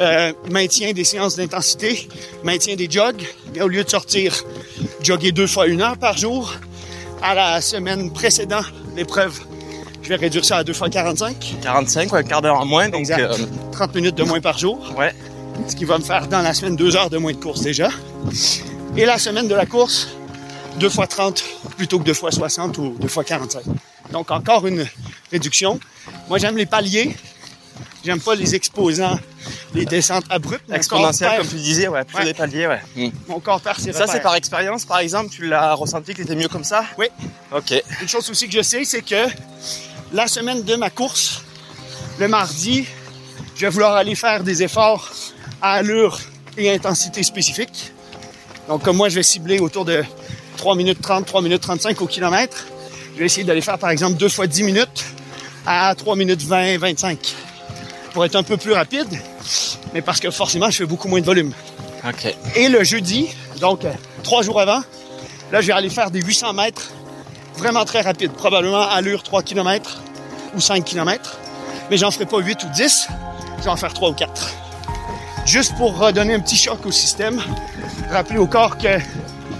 [0.00, 2.08] euh, maintien des séances d'intensité,
[2.44, 3.22] maintien des jogs.
[3.60, 4.34] Au lieu de sortir
[5.02, 6.54] jogger deux fois une heure par jour,
[7.22, 8.60] à la semaine précédant
[8.96, 9.38] l'épreuve,
[10.02, 11.56] je vais réduire ça à deux fois 45.
[11.62, 13.20] 45 ou un quart d'heure en moins, donc Exact.
[13.20, 13.36] euh,
[13.72, 14.78] 30 minutes de moins par jour.
[14.96, 15.14] ouais,
[15.68, 17.88] ce qui va me faire dans la semaine deux heures de moins de course déjà.
[18.96, 20.08] Et la semaine de la course,
[20.78, 21.42] deux fois 30
[21.76, 23.62] plutôt que deux fois 60 ou deux fois 45.
[24.12, 24.86] Donc encore une
[25.32, 25.80] réduction.
[26.28, 27.16] Moi j'aime les paliers.
[28.06, 29.18] J'aime pas les exposants,
[29.74, 30.62] les descentes abruptes.
[30.68, 32.24] Mon corps exponentiel perd- comme tu disais, ouais, plutôt Ouais.
[32.26, 32.80] des paliers, ouais.
[32.94, 33.10] Hmm.
[33.26, 36.36] Mon corps perd ses Ça c'est par expérience, par exemple, tu l'as ressenti que t'étais
[36.36, 36.84] mieux comme ça?
[36.98, 37.06] Oui.
[37.52, 39.26] Ok, Une chose aussi que je sais, c'est que
[40.12, 41.42] la semaine de ma course,
[42.20, 42.86] le mardi,
[43.56, 45.10] je vais vouloir aller faire des efforts
[45.60, 46.20] à allure
[46.56, 47.90] et intensité spécifiques.
[48.68, 50.04] Donc, comme moi, je vais cibler autour de
[50.58, 52.66] 3 minutes 30, 3 minutes 35 au kilomètre.
[53.14, 55.04] Je vais essayer d'aller faire, par exemple, deux fois 10 minutes
[55.66, 57.34] à 3 minutes 20, 25
[58.16, 59.10] pour être un peu plus rapide,
[59.92, 61.52] mais parce que forcément, je fais beaucoup moins de volume.
[62.54, 63.28] Et le jeudi,
[63.60, 64.80] donc euh, trois jours avant,
[65.52, 66.92] là, je vais aller faire des 800 mètres
[67.58, 69.98] vraiment très rapide, probablement allure 3 km
[70.54, 71.36] ou 5 km.
[71.90, 73.08] Mais j'en ferai pas 8 ou 10,
[73.58, 74.50] je vais en faire 3 ou 4.
[75.44, 77.42] Juste pour redonner un petit choc au système,
[78.10, 78.98] rappeler au corps que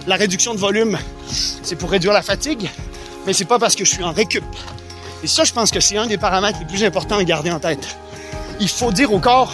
[0.07, 0.97] la réduction de volume,
[1.63, 2.71] c'est pour réduire la fatigue,
[3.27, 4.47] mais c'est pas parce que je suis en récup.
[5.23, 7.61] Et ça, je pense que c'est un des paramètres les plus importants à garder en
[7.61, 7.99] tête.
[8.61, 9.53] Il faut dire au corps,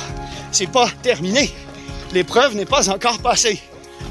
[0.53, 1.53] c'est pas terminé.
[2.13, 3.61] L'épreuve n'est pas encore passée.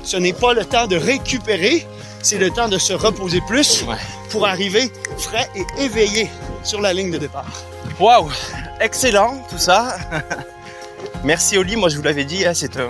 [0.03, 1.85] Ce n'est pas le temps de récupérer,
[2.21, 3.95] c'est le temps de se reposer plus ouais.
[4.29, 6.29] pour arriver frais et éveillé
[6.63, 7.45] sur la ligne de départ.
[7.99, 8.31] Waouh,
[8.79, 9.97] excellent tout ça.
[11.23, 12.89] Merci Oli, moi je vous l'avais dit, hein, c'est un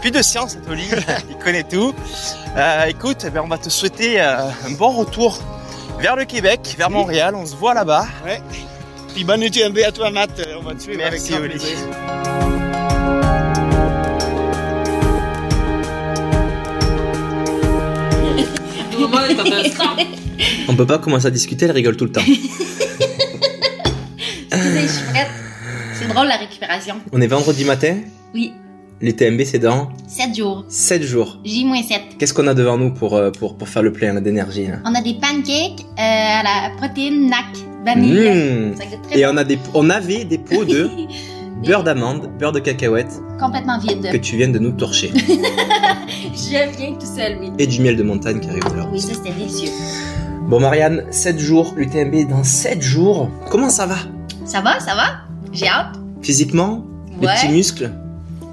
[0.00, 0.86] puits de science cet Oli,
[1.30, 1.94] il connaît tout.
[2.56, 5.38] Euh, écoute, eh ben, on va te souhaiter euh, un bon retour
[5.98, 8.06] vers le Québec, vers Montréal, on se voit là-bas.
[8.24, 8.42] Ouais.
[9.14, 10.40] Puis bonne UTMB à toi, Matt.
[10.40, 11.62] Euh, On va te suivre Merci, avec Oli.
[20.68, 22.24] On peut pas commencer à discuter, elle rigole tout le temps.
[24.50, 25.28] Excusez, je suis prête.
[25.96, 26.96] C'est drôle la récupération.
[27.12, 27.98] On est vendredi matin
[29.00, 29.08] Oui.
[29.08, 30.64] L'UTMB, c'est dans 7 jours.
[30.68, 31.38] 7 jours.
[31.44, 32.16] J-7.
[32.18, 34.94] Qu'est-ce qu'on a devant nous pour, euh, pour, pour faire le plein d'énergie là On
[34.94, 37.44] a des pancakes euh, à la protéine NAC
[37.84, 38.70] vanille.
[38.72, 38.76] Mmh.
[38.76, 39.30] Ça très Et bon.
[39.34, 40.88] on, a des, on avait des pots de
[41.66, 44.10] beurre d'amande, beurre de cacahuète Complètement vide.
[44.12, 45.12] que tu viens de nous torcher.
[46.34, 47.50] Je viens tout seul, oui.
[47.58, 48.88] Et du miel de montagne qui arrive de là.
[48.92, 49.70] Oui, ça c'était délicieux.
[50.48, 53.30] Bon, Marianne, 7 jours, l'UTMB dans 7 jours.
[53.50, 53.96] Comment ça va?
[54.44, 55.20] Ça va, ça va?
[55.52, 55.96] J'ai hâte.
[56.22, 56.84] Physiquement
[57.20, 57.34] Les Ouais.
[57.34, 57.90] petits muscles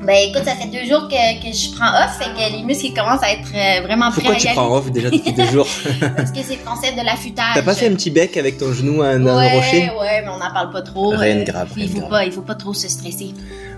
[0.06, 2.92] Ben écoute, ça fait deux jours que, que je prends off, fait que les muscles
[2.94, 4.56] commencent à être euh, vraiment prêts Pourquoi à tu aller.
[4.56, 5.68] prends off déjà depuis deux jours?
[6.18, 7.54] Parce que c'est le concept de l'affûtage.
[7.54, 9.92] T'as pas fait un petit bec avec ton genou à un, rocher?
[10.00, 11.10] Ouais, mais on n'en parle pas trop.
[11.10, 12.10] Rien de euh, grave, rien Il faut grave.
[12.10, 13.34] pas, il faut pas trop se stresser.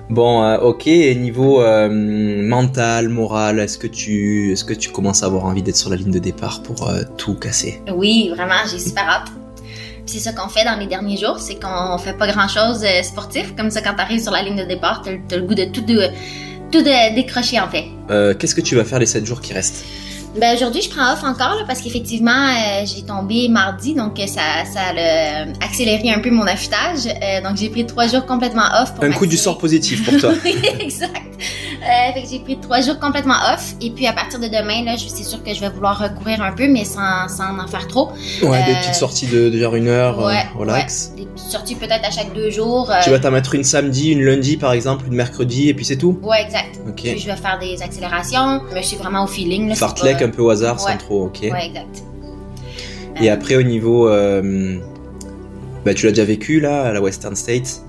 [0.09, 0.87] Bon, euh, ok.
[0.87, 5.61] Et niveau euh, mental, moral, est-ce que tu, est-ce que tu commences à avoir envie
[5.63, 7.81] d'être sur la ligne de départ pour euh, tout casser?
[7.93, 9.27] Oui, vraiment, j'ai super hâte.
[10.05, 12.85] Puis C'est ça qu'on fait dans les derniers jours, c'est qu'on fait pas grand chose
[13.03, 13.55] sportif.
[13.55, 15.81] Comme ça, quand t'arrives sur la ligne de départ, t'as, t'as le goût de tout,
[15.81, 16.07] de,
[16.71, 17.85] tout de- décrocher en fait.
[18.09, 19.85] Euh, Qu'est-ce que tu vas faire les 7 jours qui restent?
[20.35, 24.25] Ben aujourd'hui, je prends off encore là, parce qu'effectivement, euh, j'ai tombé mardi, donc euh,
[24.25, 27.05] ça, ça a euh, accéléré un peu mon affûtage.
[27.05, 28.95] Euh, donc j'ai pris trois jours complètement off.
[28.95, 30.33] Pour Un coup du sort positif pour toi.
[30.43, 31.21] Oui, exact.
[31.83, 33.73] Euh, fait que j'ai pris trois jours complètement off.
[33.81, 36.41] Et puis à partir de demain, là, je- c'est sûr que je vais vouloir recourir
[36.41, 38.11] un peu, mais sans, sans en faire trop.
[38.41, 41.11] Ouais, des Euh, petites sorties de, de genre une heure, euh, Ouais, relax.
[41.15, 41.23] ouais.
[41.23, 42.89] Des petites sorties peut-être à chaque deux jours.
[43.03, 45.97] Tu vas t'en mettre une samedi, une lundi par exemple, une mercredi et puis c'est
[45.97, 46.17] tout?
[46.23, 46.79] Ouais, exact.
[46.95, 48.61] Puis je vais faire des accélérations.
[48.73, 49.67] Mais je suis vraiment au feeling.
[49.67, 51.39] Là, c'est Fartlek pas- un peu au hasard sans trop, ok.
[51.43, 52.03] Ouais, exact.
[53.21, 54.07] Et Euh, après au niveau...
[54.07, 54.77] euh,
[55.85, 57.81] bah, tu l'as déjà vécu là, à la Western States?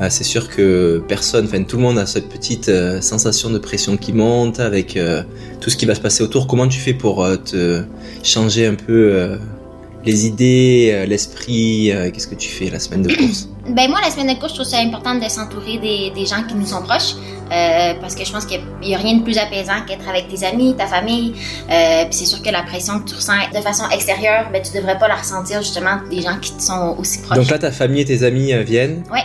[0.00, 3.58] Euh, c'est sûr que personne, enfin tout le monde a cette petite euh, sensation de
[3.58, 5.22] pression qui monte avec euh,
[5.60, 6.48] tout ce qui va se passer autour.
[6.48, 7.84] Comment tu fais pour euh, te
[8.24, 9.38] changer un peu
[10.04, 13.48] les idées, l'esprit Qu'est-ce que tu fais la semaine de course?
[13.66, 16.42] Ben moi, la semaine de course, je trouve ça important de s'entourer des, des gens
[16.46, 17.14] qui nous sont proches.
[17.48, 20.74] parce que je pense qu'il n'y a rien de plus apaisant qu'être avec tes amis,
[20.76, 21.32] ta famille.
[21.32, 24.98] Puis c'est sûr que la pression que tu ressens de façon extérieure, ben tu devrais
[24.98, 27.38] pas la ressentir justement des gens qui te sont aussi proches.
[27.38, 29.02] Donc là, ta famille et tes amis viennent?
[29.10, 29.24] Ouais.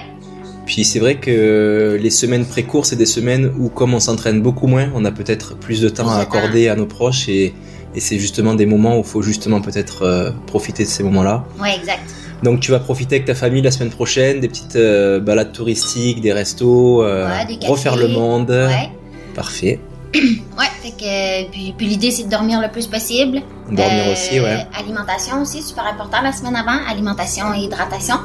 [0.70, 4.68] Puis c'est vrai que les semaines pré-course, c'est des semaines où, comme on s'entraîne beaucoup
[4.68, 7.56] moins, on a peut-être plus de temps à de accorder à nos proches et,
[7.96, 11.44] et c'est justement des moments où il faut justement peut-être euh, profiter de ces moments-là.
[11.60, 12.04] Ouais, exact.
[12.44, 16.22] Donc tu vas profiter avec ta famille la semaine prochaine, des petites euh, balades touristiques,
[16.22, 17.72] des restos, euh, Ouais, des cafés.
[17.72, 18.52] refaire le monde.
[18.52, 18.90] Ouais.
[19.34, 19.80] Parfait.
[20.14, 23.42] Ouais, fait que puis, puis l'idée c'est de dormir le plus possible.
[23.70, 24.66] Dormir Euh, aussi, ouais.
[24.78, 26.80] Alimentation aussi, super important la semaine avant.
[26.90, 28.16] Alimentation et hydratation.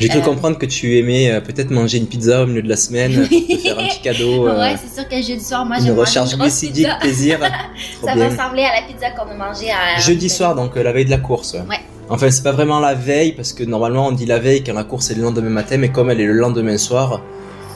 [0.00, 2.68] J'ai cru euh, comprendre que tu aimais euh, peut-être manger une pizza au milieu de
[2.68, 4.46] la semaine pour te faire un petit cadeau.
[4.48, 7.40] euh, Ouais, c'est sûr que jeudi soir, moi, je une recharge glucidique, plaisir.
[8.04, 10.92] Ça va ressembler à la pizza qu'on a mangée à Jeudi soir, donc euh, la
[10.92, 11.54] veille de la course.
[11.54, 11.80] Ouais.
[12.08, 14.84] Enfin, c'est pas vraiment la veille, parce que normalement on dit la veille quand la
[14.84, 17.20] course est le lendemain matin, mais comme elle est le lendemain soir,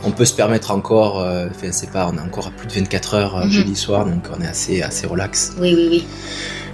[0.05, 2.73] on peut se permettre encore, euh, enfin c'est pas, on est encore à plus de
[2.73, 3.51] 24 heures euh, Mhm.
[3.51, 5.53] jeudi soir, donc on est assez, assez relax.
[5.61, 6.07] Oui, oui, oui.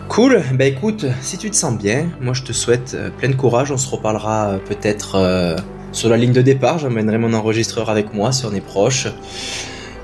[0.08, 3.34] Cool, bah écoute, si tu te sens bien, moi je te souhaite euh, plein de
[3.36, 5.56] courage, on se reparlera euh, peut-être
[5.92, 9.06] sur la ligne de départ, j'emmènerai mon enregistreur avec moi si on est proche.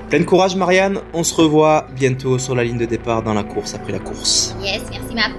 [0.09, 3.43] Plein de courage Marianne, on se revoit bientôt sur la ligne de départ dans la
[3.43, 4.55] course après la course.
[4.61, 5.31] Yes, merci Matt.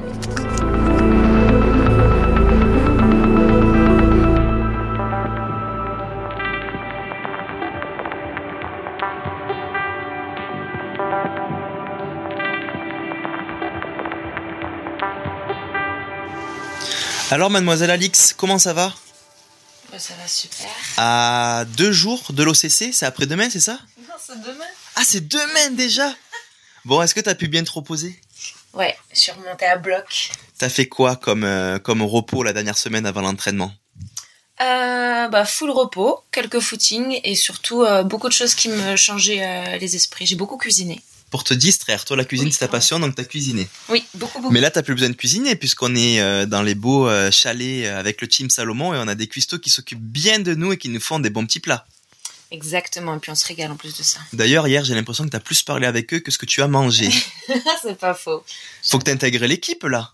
[17.33, 18.93] Alors, mademoiselle Alix, comment ça va?
[19.91, 20.69] Bah, ça va super.
[20.99, 23.79] À deux jours de l'OCC, c'est après-demain, c'est ça?
[24.01, 24.67] Non, c'est demain.
[24.97, 26.15] Ah, c'est demain déjà?
[26.85, 28.21] Bon, est-ce que t'as pu bien te reposer?
[28.75, 30.31] Ouais, je suis remontée à bloc.
[30.59, 33.73] T'as fait quoi comme, euh, comme repos la dernière semaine avant l'entraînement?
[34.61, 39.79] Euh, bah, full repos, quelques footings et surtout euh, beaucoup de choses qui me changeaient
[39.79, 40.27] les esprits.
[40.27, 41.01] J'ai beaucoup cuisiné.
[41.33, 43.67] Pour te distraire, toi la cuisine Oui, c'est ta passion, donc t'as cuisiné.
[43.89, 44.53] Oui, beaucoup, beaucoup.
[44.53, 47.87] Mais là, t'as plus besoin de cuisiner puisqu'on est euh, dans les beaux euh, chalets
[47.87, 50.73] euh, avec le team Salomon et on a des cuistots qui s'occupent bien de nous
[50.73, 51.87] et qui nous font des bons petits plats.
[52.51, 54.21] Exactement, et puis on se régale en plus de ça.
[54.35, 56.69] D'ailleurs, hier, j'ai l'impression que t'as plus parlé avec eux que ce que tu as
[56.69, 57.09] mangé.
[57.83, 58.45] c'est pas faux.
[58.83, 60.13] Faut que t'intègres l'équipe là.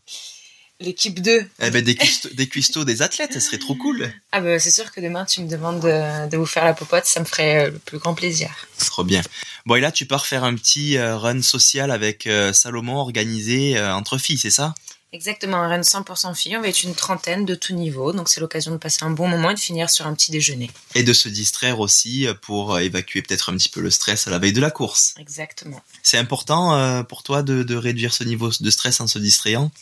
[0.80, 1.44] L'équipe 2.
[1.60, 4.12] Eh ben, des cuistots, des cuistots, des athlètes, ça serait trop cool.
[4.30, 7.04] Ah bah c'est sûr que demain tu me demandes de, de vous faire la popote,
[7.04, 8.50] ça me ferait euh, le plus grand plaisir.
[8.86, 9.22] Trop bien.
[9.66, 13.80] Bon, et là, tu pars faire un petit euh, run social avec euh, Salomon organisé
[13.80, 14.72] entre filles, c'est ça?
[15.12, 18.40] Exactement, un run 100% filles, on va être une trentaine de tout niveau, donc c'est
[18.40, 20.70] l'occasion de passer un bon moment et de finir sur un petit déjeuner.
[20.94, 24.38] Et de se distraire aussi pour évacuer peut-être un petit peu le stress à la
[24.38, 25.14] veille de la course.
[25.18, 25.82] Exactement.
[26.02, 29.72] C'est important pour toi de, de réduire ce niveau de stress en se distrayant?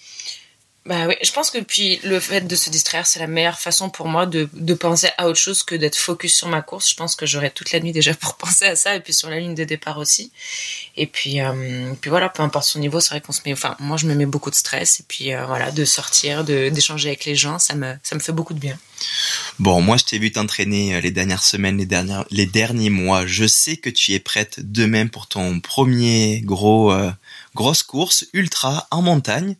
[0.86, 3.90] Bah oui, je pense que puis le fait de se distraire, c'est la meilleure façon
[3.90, 6.88] pour moi de, de penser à autre chose que d'être focus sur ma course.
[6.88, 9.28] Je pense que j'aurai toute la nuit déjà pour penser à ça et puis sur
[9.28, 10.30] la ligne de départ aussi.
[10.96, 13.74] Et puis, euh, puis voilà, peu importe son niveau, c'est vrai qu'on se met, enfin,
[13.80, 17.08] moi je me mets beaucoup de stress et puis euh, voilà, de sortir, de, d'échanger
[17.08, 18.78] avec les gens, ça me, ça me fait beaucoup de bien.
[19.58, 23.26] Bon, moi je t'ai vu t'entraîner euh, les dernières semaines, les, dernières, les derniers mois.
[23.26, 27.10] Je sais que tu es prête demain pour ton premier gros, euh,
[27.54, 29.56] grosse course ultra en montagne.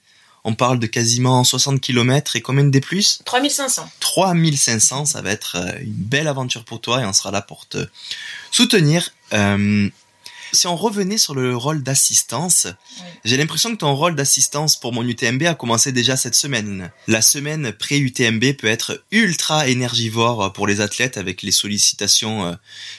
[0.49, 3.19] On parle de quasiment 60 km et combien de plus?
[3.25, 3.91] 3500.
[3.99, 7.67] 3500, ça va être euh, une belle aventure pour toi et on sera là pour
[7.67, 7.79] te
[8.53, 9.11] soutenir.
[9.33, 9.91] Euh,
[10.57, 12.67] si on revenait sur le rôle d'assistance,
[13.25, 16.91] j'ai l'impression que ton rôle d'assistance pour mon UTMB a commencé déjà cette semaine.
[17.07, 22.55] La semaine pré-UTMB peut être ultra énergivore pour les athlètes avec les sollicitations euh,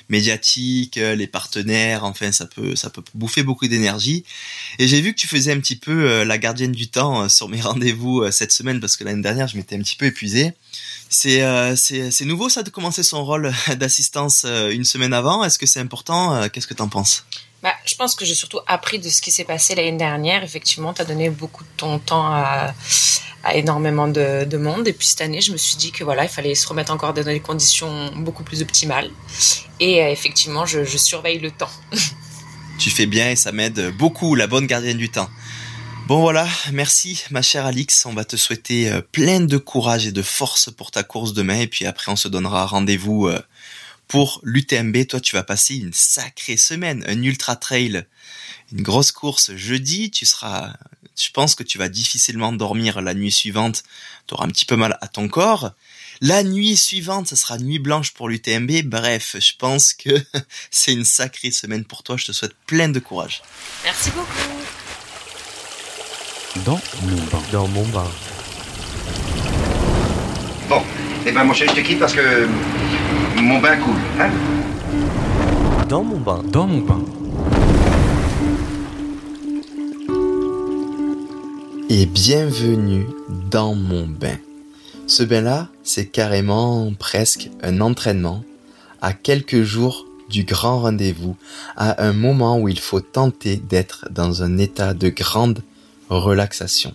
[0.07, 4.23] médiatiques, euh, les partenaires, enfin ça peut ça peut bouffer beaucoup d'énergie.
[4.77, 7.49] Et j'ai vu que tu faisais un petit peu euh, la gardienne du temps sur
[7.49, 10.53] mes rendez-vous cette semaine parce que l'année dernière je m'étais un petit peu épuisé.
[11.09, 11.41] C'est
[11.77, 15.43] c'est c'est nouveau ça de commencer son rôle d'assistance une semaine avant?
[15.43, 16.49] Est-ce que c'est important?
[16.49, 17.25] Qu'est-ce que t'en penses?
[17.63, 20.43] Bah, je pense que j'ai surtout appris de ce qui s'est passé l'année dernière.
[20.43, 22.73] Effectivement, tu as donné beaucoup de ton temps à,
[23.53, 24.87] énormément de, de, monde.
[24.87, 27.13] Et puis cette année, je me suis dit que voilà, il fallait se remettre encore
[27.13, 29.09] dans des conditions beaucoup plus optimales.
[29.79, 31.69] Et euh, effectivement, je, je surveille le temps.
[32.79, 35.29] tu fais bien et ça m'aide beaucoup, la bonne gardienne du temps.
[36.07, 40.13] Bon voilà, merci ma chère Alix, on va te souhaiter euh, plein de courage et
[40.13, 43.41] de force pour ta course demain et puis après on se donnera rendez-vous euh,
[44.07, 48.05] pour l'UTMB, toi, tu vas passer une sacrée semaine, un ultra trail,
[48.71, 50.11] une grosse course jeudi.
[50.11, 50.73] Tu seras,
[51.19, 53.83] je pense que tu vas difficilement dormir la nuit suivante.
[54.27, 55.71] Tu auras un petit peu mal à ton corps.
[56.21, 58.83] La nuit suivante, ce sera nuit blanche pour l'UTMB.
[58.85, 60.09] Bref, je pense que
[60.71, 62.17] c'est une sacrée semaine pour toi.
[62.17, 63.41] Je te souhaite plein de courage.
[63.83, 64.31] Merci beaucoup.
[66.65, 67.43] Dans mon bain.
[67.51, 68.11] Dans mon bain.
[70.69, 70.81] Bon,
[71.25, 72.47] eh ben mon chéri, je te quitte parce que
[73.41, 74.31] mon bain coule, hein
[75.87, 76.41] Dans mon bain.
[76.51, 77.03] Dans mon bain.
[81.89, 83.07] Et bienvenue
[83.49, 84.37] dans mon bain.
[85.05, 88.43] Ce bain-là, c'est carrément presque un entraînement
[89.01, 91.37] à quelques jours du grand rendez-vous,
[91.77, 95.61] à un moment où il faut tenter d'être dans un état de grande
[96.09, 96.93] relaxation.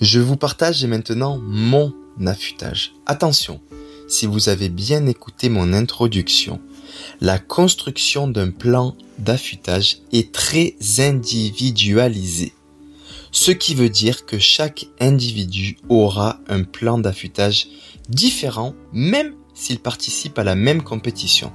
[0.00, 1.92] Je vous partage maintenant mon
[2.24, 2.92] affûtage.
[3.06, 3.60] Attention,
[4.08, 6.60] si vous avez bien écouté mon introduction,
[7.20, 12.54] la construction d'un plan d'affûtage est très individualisée.
[13.30, 17.68] Ce qui veut dire que chaque individu aura un plan d'affûtage
[18.08, 21.52] différent même s'il participe à la même compétition.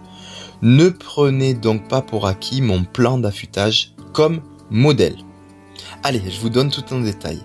[0.62, 5.18] Ne prenez donc pas pour acquis mon plan d'affûtage comme modèle.
[6.04, 7.39] Allez, je vous donne tout en détail.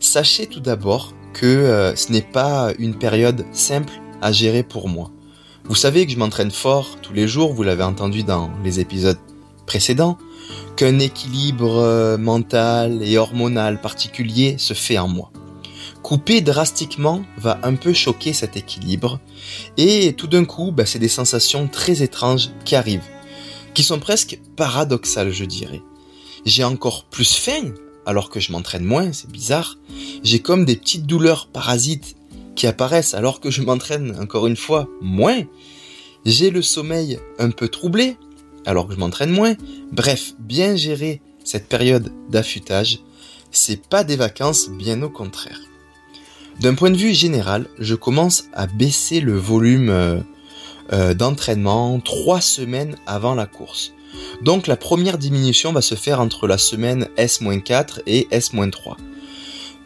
[0.00, 5.10] Sachez tout d'abord que euh, ce n'est pas une période simple à gérer pour moi.
[5.64, 9.18] Vous savez que je m'entraîne fort tous les jours, vous l'avez entendu dans les épisodes
[9.66, 10.18] précédents,
[10.76, 15.30] qu'un équilibre euh, mental et hormonal particulier se fait en moi.
[16.02, 19.20] Couper drastiquement va un peu choquer cet équilibre
[19.76, 23.06] et tout d'un coup, bah, c'est des sensations très étranges qui arrivent,
[23.74, 25.82] qui sont presque paradoxales, je dirais.
[26.46, 27.74] J'ai encore plus faim
[28.06, 29.76] alors que je m'entraîne moins, c'est bizarre.
[30.22, 32.16] J'ai comme des petites douleurs parasites
[32.66, 35.42] apparaissent alors que je m'entraîne encore une fois moins.
[36.24, 38.16] J'ai le sommeil un peu troublé
[38.66, 39.54] alors que je m'entraîne moins.
[39.92, 43.00] Bref, bien gérer cette période d'affûtage,
[43.50, 45.60] c'est pas des vacances, bien au contraire.
[46.60, 50.20] D'un point de vue général, je commence à baisser le volume euh,
[50.92, 53.92] euh, d'entraînement trois semaines avant la course.
[54.42, 58.96] Donc la première diminution va se faire entre la semaine S-4 et S-3.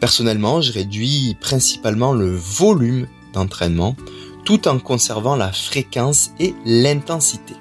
[0.05, 3.95] Personnellement, je réduis principalement le volume d'entraînement
[4.43, 7.55] tout en conservant la fréquence et l'intensité.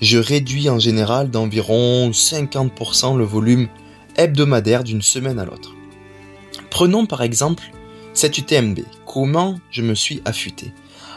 [0.00, 3.68] Je réduis en général d'environ 50% le volume
[4.16, 5.74] hebdomadaire d'une semaine à l'autre.
[6.70, 7.64] Prenons par exemple
[8.14, 8.78] cette UTMB.
[9.04, 10.72] Comment je me suis affûté?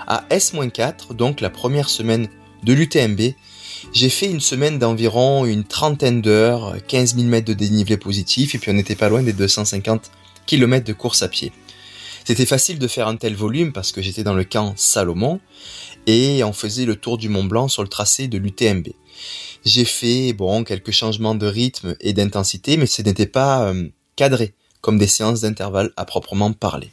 [0.06, 2.28] À S-4, donc la première semaine
[2.64, 3.22] de l'UTMB,
[3.94, 8.58] j'ai fait une semaine d'environ une trentaine d'heures, 15 000 mètres de dénivelé positif, et
[8.58, 10.12] puis on n'était pas loin des 250
[10.46, 11.52] km de course à pied.
[12.26, 15.40] C'était facile de faire un tel volume parce que j'étais dans le camp Salomon
[16.08, 18.90] et on faisait le tour du Mont Blanc sur le tracé de l'UTMB.
[19.66, 24.54] J'ai fait bon quelques changements de rythme et d'intensité, mais ce n'était pas euh, cadré
[24.82, 26.90] comme des séances d'intervalle à proprement parler.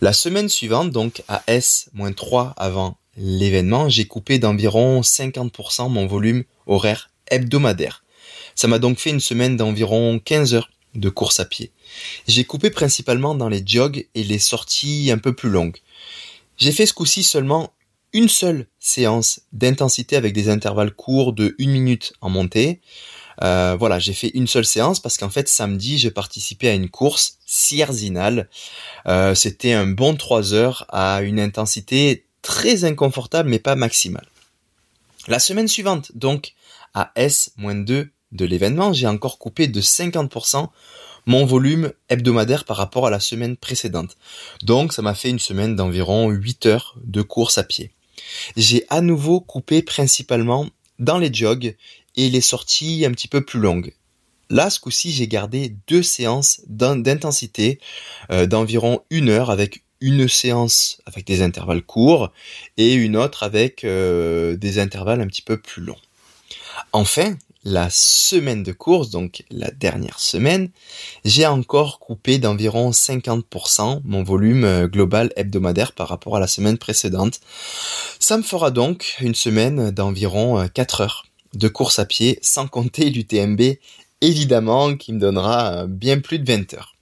[0.00, 7.10] La semaine suivante, donc à S-3 avant l'événement, j'ai coupé d'environ 50% mon volume horaire
[7.30, 8.04] hebdomadaire.
[8.54, 11.72] Ça m'a donc fait une semaine d'environ 15 heures de course à pied.
[12.26, 15.78] J'ai coupé principalement dans les jogs et les sorties un peu plus longues.
[16.56, 17.72] J'ai fait ce coup-ci seulement
[18.12, 22.80] une seule séance d'intensité avec des intervalles courts de une minute en montée.
[23.42, 26.88] Euh, voilà, j'ai fait une seule séance parce qu'en fait samedi je participais à une
[26.88, 28.48] course sierzinale.
[29.06, 34.26] Euh, C'était un bon 3 heures à une intensité très inconfortable mais pas maximale.
[35.28, 36.54] La semaine suivante, donc
[36.94, 40.68] à S-2 de l'événement, j'ai encore coupé de 50%
[41.28, 44.16] mon volume hebdomadaire par rapport à la semaine précédente.
[44.62, 47.92] Donc ça m'a fait une semaine d'environ 8 heures de course à pied.
[48.56, 50.66] J'ai à nouveau coupé principalement
[50.98, 51.76] dans les jogs
[52.16, 53.92] et les sorties un petit peu plus longues.
[54.48, 57.78] Là, ce coup-ci, j'ai gardé deux séances d'intensité
[58.30, 62.32] euh, d'environ une heure avec une séance avec des intervalles courts
[62.78, 66.00] et une autre avec euh, des intervalles un petit peu plus longs.
[66.92, 67.36] Enfin,
[67.68, 70.70] la semaine de course, donc la dernière semaine,
[71.24, 76.78] j'ai encore coupé d'environ 50% mon volume euh, global hebdomadaire par rapport à la semaine
[76.78, 77.40] précédente.
[78.18, 83.10] Ça me fera donc une semaine d'environ 4 heures de course à pied, sans compter
[83.10, 83.60] l'UTMB,
[84.22, 86.94] évidemment, qui me donnera bien plus de 20 heures.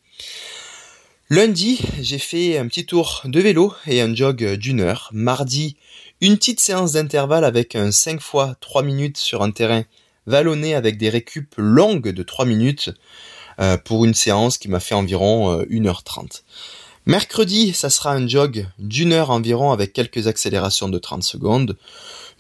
[1.31, 5.11] Lundi, j'ai fait un petit tour de vélo et un jog d'une heure.
[5.13, 5.77] Mardi,
[6.21, 9.85] une petite séance d'intervalle avec un 5 fois 3 minutes sur un terrain
[10.27, 12.91] vallonné avec des récup longues de 3 minutes
[13.61, 16.19] euh, pour une séance qui m'a fait environ 1h30.
[16.19, 16.27] Euh,
[17.07, 21.77] Mercredi, ça sera un jog d'une heure environ avec quelques accélérations de 30 secondes.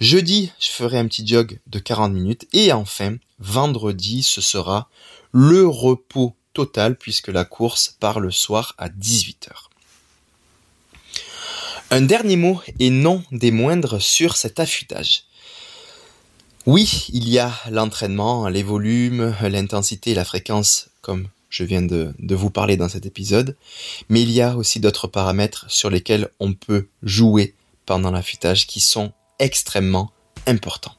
[0.00, 2.46] Jeudi, je ferai un petit jog de 40 minutes.
[2.52, 4.88] Et enfin, vendredi, ce sera
[5.32, 9.68] le repos total puisque la course part le soir à 18h.
[11.92, 15.25] Un dernier mot et non des moindres sur cet affûtage.
[16.66, 22.34] Oui, il y a l'entraînement, les volumes, l'intensité la fréquence, comme je viens de, de,
[22.34, 23.56] vous parler dans cet épisode,
[24.08, 27.54] mais il y a aussi d'autres paramètres sur lesquels on peut jouer
[27.86, 30.10] pendant l'affûtage qui sont extrêmement
[30.48, 30.90] important.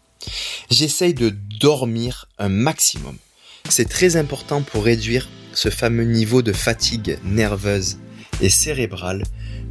[0.72, 3.18] J'essaye de dormir un maximum.
[3.68, 7.98] C'est très important pour réduire ce fameux niveau de fatigue nerveuse
[8.40, 9.24] et cérébrale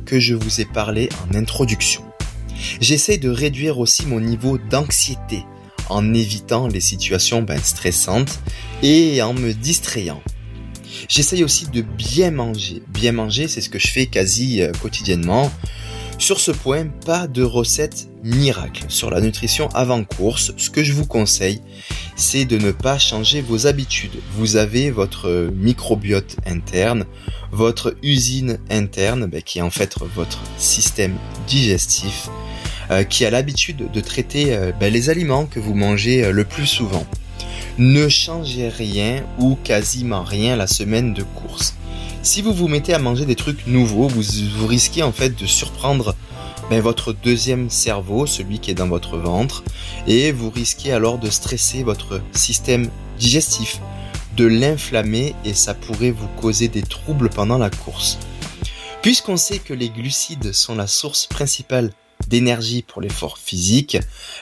[0.05, 2.05] que je vous ai parlé en introduction.
[2.83, 5.43] J'essaye de réduire aussi mon niveau d'anxiété
[5.89, 8.41] en évitant les situations ben, stressantes
[8.82, 10.22] et en me distrayant.
[11.09, 12.82] J'essaye aussi de bien manger.
[12.89, 15.51] Bien manger, c'est ce que je fais quasi euh, quotidiennement.
[16.18, 20.53] Sur ce point, pas de recette miracle sur la nutrition avant course.
[20.57, 21.61] Ce que je vous conseille,
[22.16, 24.18] c'est de ne pas changer vos habitudes.
[24.32, 27.05] Vous avez votre microbiote interne,
[27.53, 31.14] votre usine interne, ben, qui est en fait votre système
[31.47, 32.30] digestif,
[33.05, 36.66] qui a l'habitude de traiter euh, ben, les aliments que vous mangez euh, le plus
[36.66, 37.07] souvent.
[37.78, 41.74] Ne changez rien ou quasiment rien la semaine de course.
[42.22, 46.14] Si vous vous mettez à manger des trucs nouveaux, vous, risquez en fait de surprendre
[46.70, 49.62] ben, votre deuxième cerveau, celui qui est dans votre ventre,
[50.07, 53.80] et vous risquez alors de stresser votre système digestif,
[54.37, 58.18] de l'inflammer et ça pourrait vous causer des troubles pendant la course.
[59.03, 61.93] Puisqu'on sait que les glucides sont la source principale
[62.29, 63.99] d'énergie pour l'effort physique,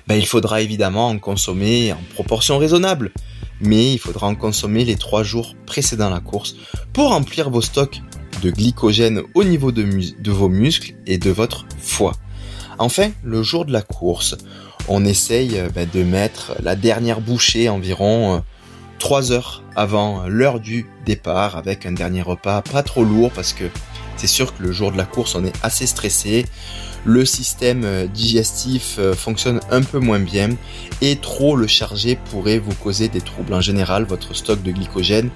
[0.07, 3.12] ben, il faudra évidemment en consommer en proportion raisonnable
[3.61, 6.57] mais il faudra en consommer les 3 jours précédant la course
[6.93, 8.03] pour remplir vos stocks
[8.43, 12.14] de glycogène au niveau de, vos muscles et de votre foie.
[12.79, 14.37] Enfin, le jour de la course,
[14.89, 18.43] on essaye bah, de mettre la dernière bouchée environ
[18.99, 23.53] 3 euh, heures avant l'heure du départ avec un dernier repas pas trop lourd parce
[23.53, 23.64] que
[24.17, 26.47] c'est sûr que le jour de la course on est assez stressé
[27.05, 30.49] le système euh, digestif euh, fonctionne un peu moins bien
[31.03, 33.53] et trop le charger pourrait vous causer des troubles.
[33.53, 35.31] En général, votre stock de glycogène,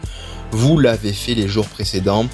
[0.51, 2.27] vous l'avez fait les jours précédents.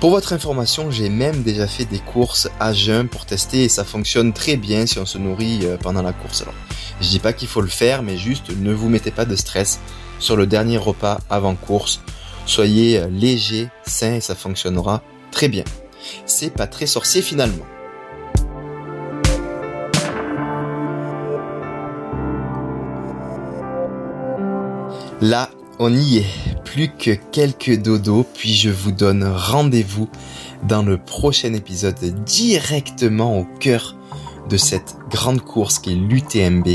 [0.00, 3.84] Pour votre information, j'ai même déjà fait des courses à jeun pour tester et ça
[3.84, 6.42] fonctionne très bien si on se nourrit euh, pendant la course.
[6.42, 6.54] Alors,
[7.00, 9.78] je dis pas qu'il faut le faire, mais juste ne vous mettez pas de stress
[10.18, 12.00] sur le dernier repas avant course.
[12.46, 15.64] Soyez léger, sain et ça fonctionnera très bien.
[16.26, 17.66] C'est pas très sorcier finalement.
[25.20, 26.26] Là, on y est.
[26.64, 30.08] Plus que quelques dodos, puis je vous donne rendez-vous
[30.62, 33.96] dans le prochain épisode directement au cœur
[34.48, 36.68] de cette grande course qui est l'UTMB,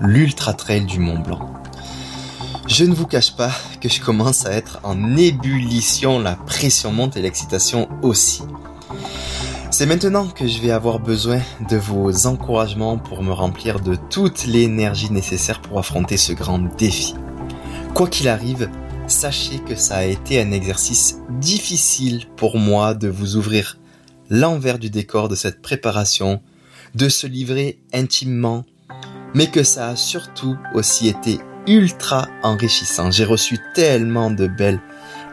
[0.00, 1.57] l'Ultra Trail du Mont Blanc.
[2.68, 3.50] Je ne vous cache pas
[3.80, 8.42] que je commence à être en ébullition, la pression monte et l'excitation aussi.
[9.70, 11.40] C'est maintenant que je vais avoir besoin
[11.70, 17.14] de vos encouragements pour me remplir de toute l'énergie nécessaire pour affronter ce grand défi.
[17.94, 18.68] Quoi qu'il arrive,
[19.06, 23.78] sachez que ça a été un exercice difficile pour moi de vous ouvrir
[24.28, 26.42] l'envers du décor de cette préparation,
[26.94, 28.66] de se livrer intimement,
[29.34, 33.10] mais que ça a surtout aussi été ultra enrichissant.
[33.10, 34.80] J'ai reçu tellement de belles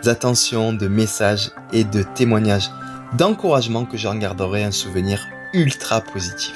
[0.05, 2.69] attentions, de messages et de témoignages
[3.17, 6.55] d'encouragement que j'en garderai un souvenir ultra positif.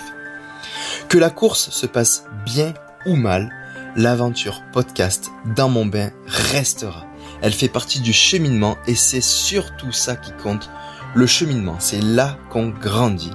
[1.08, 2.74] Que la course se passe bien
[3.06, 3.52] ou mal,
[3.96, 7.06] l'aventure podcast dans mon bain restera.
[7.42, 10.70] Elle fait partie du cheminement et c'est surtout ça qui compte.
[11.16, 13.32] Le cheminement, c'est là qu'on grandit.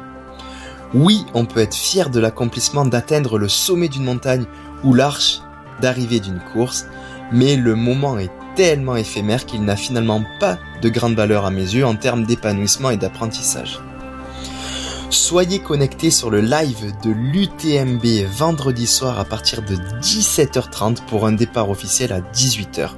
[0.92, 4.44] Oui, on peut être fier de l'accomplissement d'atteindre le sommet d'une montagne
[4.84, 5.40] ou l'arche
[5.80, 6.86] d'arrivée d'une course,
[7.32, 11.62] mais le moment est tellement éphémère qu'il n'a finalement pas de grande valeur à mes
[11.62, 13.80] yeux en termes d'épanouissement et d'apprentissage.
[15.10, 21.32] Soyez connectés sur le live de l'UTMB vendredi soir à partir de 17h30 pour un
[21.32, 22.90] départ officiel à 18h.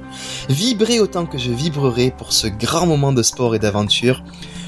[0.49, 4.23] Vibrez autant que je vibrerai pour ce grand moment de sport et d'aventure.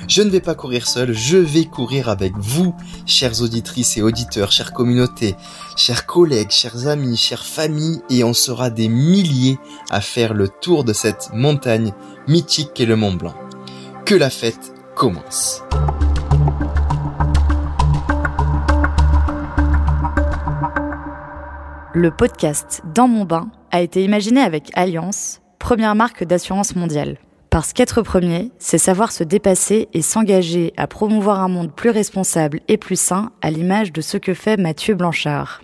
[0.09, 2.73] Je ne vais pas courir seul, je vais courir avec vous,
[3.05, 5.35] chères auditrices et auditeurs, chères communautés,
[5.77, 9.59] chers collègues, chers amis, chères familles, et on sera des milliers
[9.91, 11.93] à faire le tour de cette montagne
[12.27, 13.35] mythique qu'est le Mont Blanc.
[14.03, 15.61] Que la fête commence.
[21.93, 27.19] Le podcast Dans mon bain a été imaginé avec Alliance, première marque d'assurance mondiale.
[27.49, 32.59] Parce qu'être premier, c'est savoir se dépasser et s'engager à promouvoir un monde plus responsable
[32.67, 35.61] et plus sain à l'image de ce que fait Mathieu Blanchard.